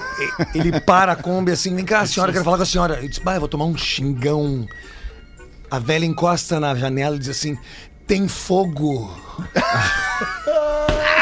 [0.56, 3.00] ele para a Kombi assim, vem cá, senhora, quero falar com a senhora.
[3.02, 4.68] Eu disse, eu vou tomar um xingão.
[5.70, 7.58] A velha encosta na janela e diz assim,
[8.06, 9.16] tem fogo.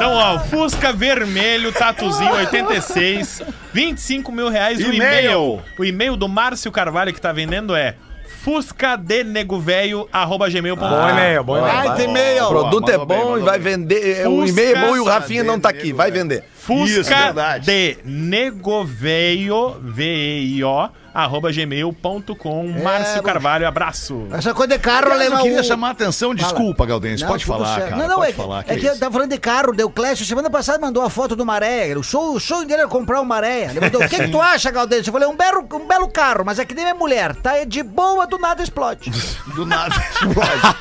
[0.00, 5.60] Então, ó, o Fusca Vermelho, Tatuzinho 86, 25 mil reais o E-mail.
[5.78, 7.96] O e-mail do Márcio Carvalho que tá vendendo é
[8.42, 11.76] fuscadenegovelho.gmail.com Bom e-mail, bom e-mail.
[11.76, 12.44] Ai, tem e-mail.
[12.44, 13.76] O produto é bom e vai bem.
[13.76, 14.26] vender.
[14.26, 15.92] o Fusca, e-mail é bom e o Rafinha não tá aqui.
[15.92, 16.44] Vai vender.
[16.84, 17.66] Isso, Fusca verdade.
[17.66, 22.68] de Negoveio, V-E-I-O, arroba gmail.com.
[22.82, 23.22] Márcio bom.
[23.22, 24.26] Carvalho, abraço.
[24.32, 27.74] Essa coisa de carro, Aliás, eu queria o- chamar a atenção, desculpa, Galdense, pode falar,
[27.74, 27.90] certo.
[27.90, 27.96] cara.
[28.02, 28.64] Não, não, pode é, falar.
[28.68, 31.34] é que é eu tava falando de carro, deu Clécio, semana passada mandou a foto
[31.34, 31.96] do Maré.
[31.96, 33.70] O show, o show dele era comprar um Maré.
[33.70, 35.08] Ele mandou, o que, que tu acha, Galdêncio?
[35.08, 37.56] Eu falei, um belo, um belo carro, mas é que nem minha mulher, tá?
[37.56, 39.10] É de boa, do nada explode.
[39.54, 40.76] Do nada explode.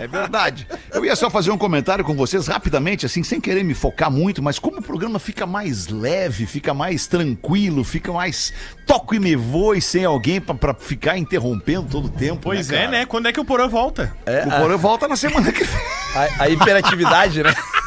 [0.00, 0.66] É verdade.
[0.92, 4.42] Eu ia só fazer um comentário com vocês rapidamente, assim, sem querer me focar muito,
[4.42, 8.52] mas como o programa fica mais leve, fica mais tranquilo, fica mais
[8.86, 12.42] toco e me voe sem alguém pra, pra ficar interrompendo todo o tempo.
[12.42, 13.06] Pois né, é, né?
[13.06, 14.14] Quando é que o Porã volta?
[14.46, 15.82] o Porã volta na semana que vem.
[16.14, 17.52] A, a hiperatividade, né?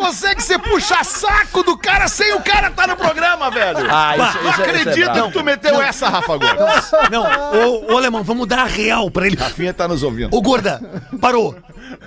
[0.00, 3.86] Consegue ser puxa-saco do cara sem o cara estar no programa, velho.
[3.90, 5.26] Ah, isso- Não isso é- isso é acredito brabo.
[5.28, 6.90] que tu meteu essa, Rafa Gomes.
[7.10, 9.36] Não, ô, ô Alemão, vamos dar a real pra ele.
[9.36, 10.34] Rafinha tá nos ouvindo.
[10.34, 10.80] Ô, gorda,
[11.20, 11.54] parou.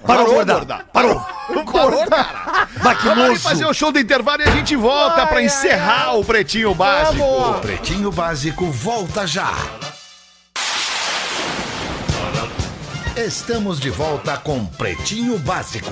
[0.06, 0.86] Parou, gorda.
[0.92, 1.20] Parou.
[1.72, 2.68] Parou, cara.
[2.78, 6.26] Vai, que Vamos fazer o show do intervalo e a gente volta pra encerrar o
[6.26, 7.24] Pretinho Básico.
[7.24, 9.52] O Pretinho Básico volta já.
[13.16, 15.92] Estamos de volta com Pretinho Básico.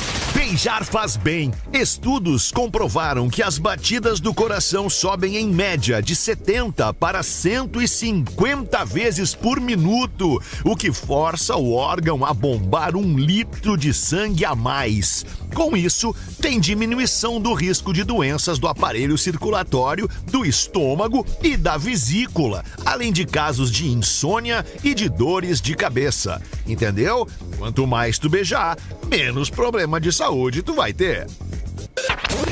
[0.51, 1.53] Beijar faz bem.
[1.71, 9.33] Estudos comprovaram que as batidas do coração sobem em média de 70 para 150 vezes
[9.33, 15.25] por minuto, o que força o órgão a bombar um litro de sangue a mais.
[15.55, 21.77] Com isso, tem diminuição do risco de doenças do aparelho circulatório, do estômago e da
[21.77, 26.41] vesícula, além de casos de insônia e de dores de cabeça.
[26.67, 27.27] Entendeu?
[27.57, 28.77] Quanto mais tu beijar,
[29.09, 31.27] menos problema de saúde tu vai ter.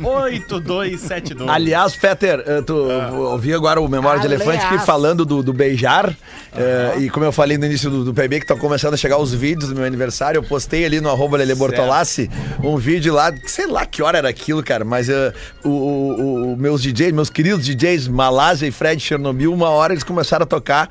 [0.00, 1.48] 5199-447-8272.
[1.48, 6.14] Aliás, Peter, eh, tu ouvi agora o Memória de Elefante aqui falando do, do beijar.
[6.56, 9.18] eh, e como eu falei no início do, do PB, que tá começando a chegar
[9.18, 12.30] os vídeos do meu aniversário, eu postei ali no arroba Lele Bortolassi
[12.62, 15.32] um vídeo lá, sei lá que hora era aquilo, cara, mas eh,
[15.64, 20.04] o, o- o- meus DJs, meus queridos DJs Malásia e Fred Chernobyl, uma hora eles
[20.04, 20.88] começaram a tocar.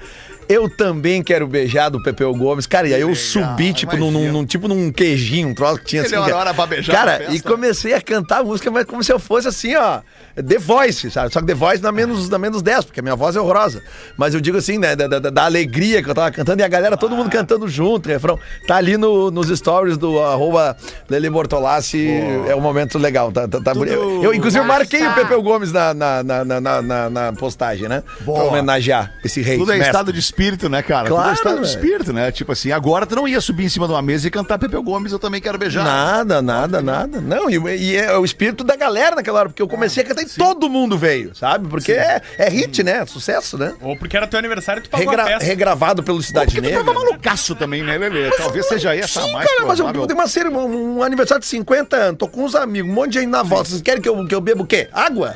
[0.50, 2.66] Eu também quero beijar do Pepeu Gomes.
[2.66, 6.02] Cara, e aí eu subi, tipo, num, num- tipo num queijinho, um troço que tinha
[6.02, 6.12] assim.
[6.12, 6.38] Melhor cara.
[6.40, 9.48] hora pra beijar Cara, e comecei a cantar a música, mas como se eu fosse
[9.48, 10.00] assim, ó,
[10.36, 11.32] The Voice, sabe?
[11.32, 13.80] Só que The Voice na menos, na menos 10, porque a minha voz é horrorosa.
[14.18, 16.68] Mas eu digo assim, né, da, da- da alegria que eu tava cantando e a
[16.68, 18.40] galera, todo mundo cantando junto, refrão.
[18.66, 20.76] Tá ali no- nos stories do arroba
[21.08, 22.10] Lele Bortolassi,
[22.48, 23.32] é um momento legal.
[23.32, 23.94] Tá, tá, tá bonito.
[23.94, 26.44] eu, eu, inclusive, eu marquei o Pepeu Gomes na, na, na,
[26.82, 28.02] na, na- postagem, né?
[28.26, 29.58] Pra homenagear esse rei.
[29.60, 30.39] Tudo é estado de espírito,
[30.70, 31.08] né, cara?
[31.08, 32.32] Tudo Claro, é estado de espírito, né?
[32.32, 34.82] Tipo assim, agora tu não ia subir em cima de uma mesa e cantar Pepeu
[34.82, 35.84] Gomes, eu também quero beijar.
[35.84, 37.20] Nada, nada, nada.
[37.20, 40.22] Não, e, e é o espírito da galera naquela hora, porque eu comecei a cantar
[40.22, 41.68] e todo mundo veio, sabe?
[41.68, 43.06] Porque é, é hit, né?
[43.06, 43.74] Sucesso, né?
[43.82, 45.44] Ou porque era teu aniversário e tu pagou Regra- a festa.
[45.46, 46.86] regravado pelo Cidade Porque tu Negra.
[46.86, 48.32] tava malucaço também, né, Lelê?
[48.38, 51.48] Talvez seja essa Sim, mais cara, mas eu tenho uma série, um, um aniversário de
[51.48, 53.70] 50 anos, tô com uns amigos, um monte de gente na volta.
[53.70, 54.88] Vocês querem que eu, que eu beba o quê?
[54.94, 55.36] Água?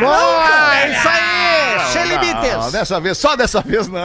[0.00, 1.92] Boa, é isso aí!
[1.92, 2.72] Sem Não, limites!
[2.72, 4.00] dessa vez, só dessa vez não,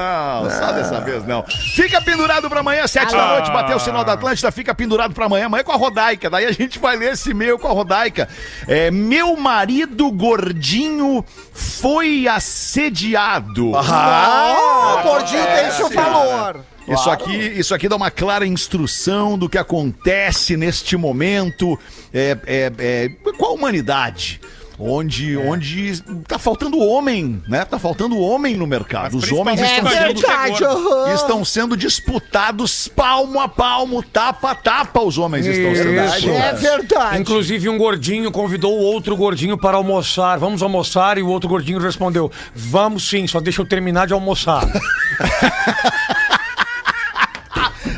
[0.49, 1.43] só dessa vez não.
[1.75, 5.25] Fica pendurado pra amanhã, sete da noite, bateu o sinal da Atlântida, fica pendurado pra
[5.25, 8.27] amanhã, amanhã com a Rodaica, daí a gente vai ler esse e-mail com a Rodaica.
[8.67, 11.23] É, meu marido gordinho
[11.53, 13.71] foi assediado.
[13.75, 16.61] Ah, o gordinho tem seu valor.
[16.87, 21.77] Isso aqui, isso aqui dá uma clara instrução do que acontece neste momento
[22.13, 24.39] é, é, é, com a humanidade.
[24.79, 27.65] Onde, onde tá faltando homem, né?
[27.65, 29.15] Tá faltando homem no mercado.
[29.15, 34.55] Mas Os homens estão a sendo, é estão sendo disputados palmo a palmo, tapa a
[34.55, 35.01] tapa.
[35.01, 36.13] Os homens estão sendo Isso.
[36.13, 36.43] disputados.
[36.43, 37.19] É verdade.
[37.19, 40.37] Inclusive, um gordinho convidou o outro gordinho para almoçar.
[40.37, 41.17] Vamos almoçar?
[41.17, 44.63] E o outro gordinho respondeu: Vamos sim, só deixa eu terminar de almoçar.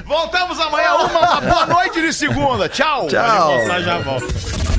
[0.05, 2.69] Voltamos amanhã, uma, uma boa noite de segunda.
[2.69, 3.07] Tchau.
[3.07, 3.51] Tchau.
[3.51, 4.78] Almoçar, já volto.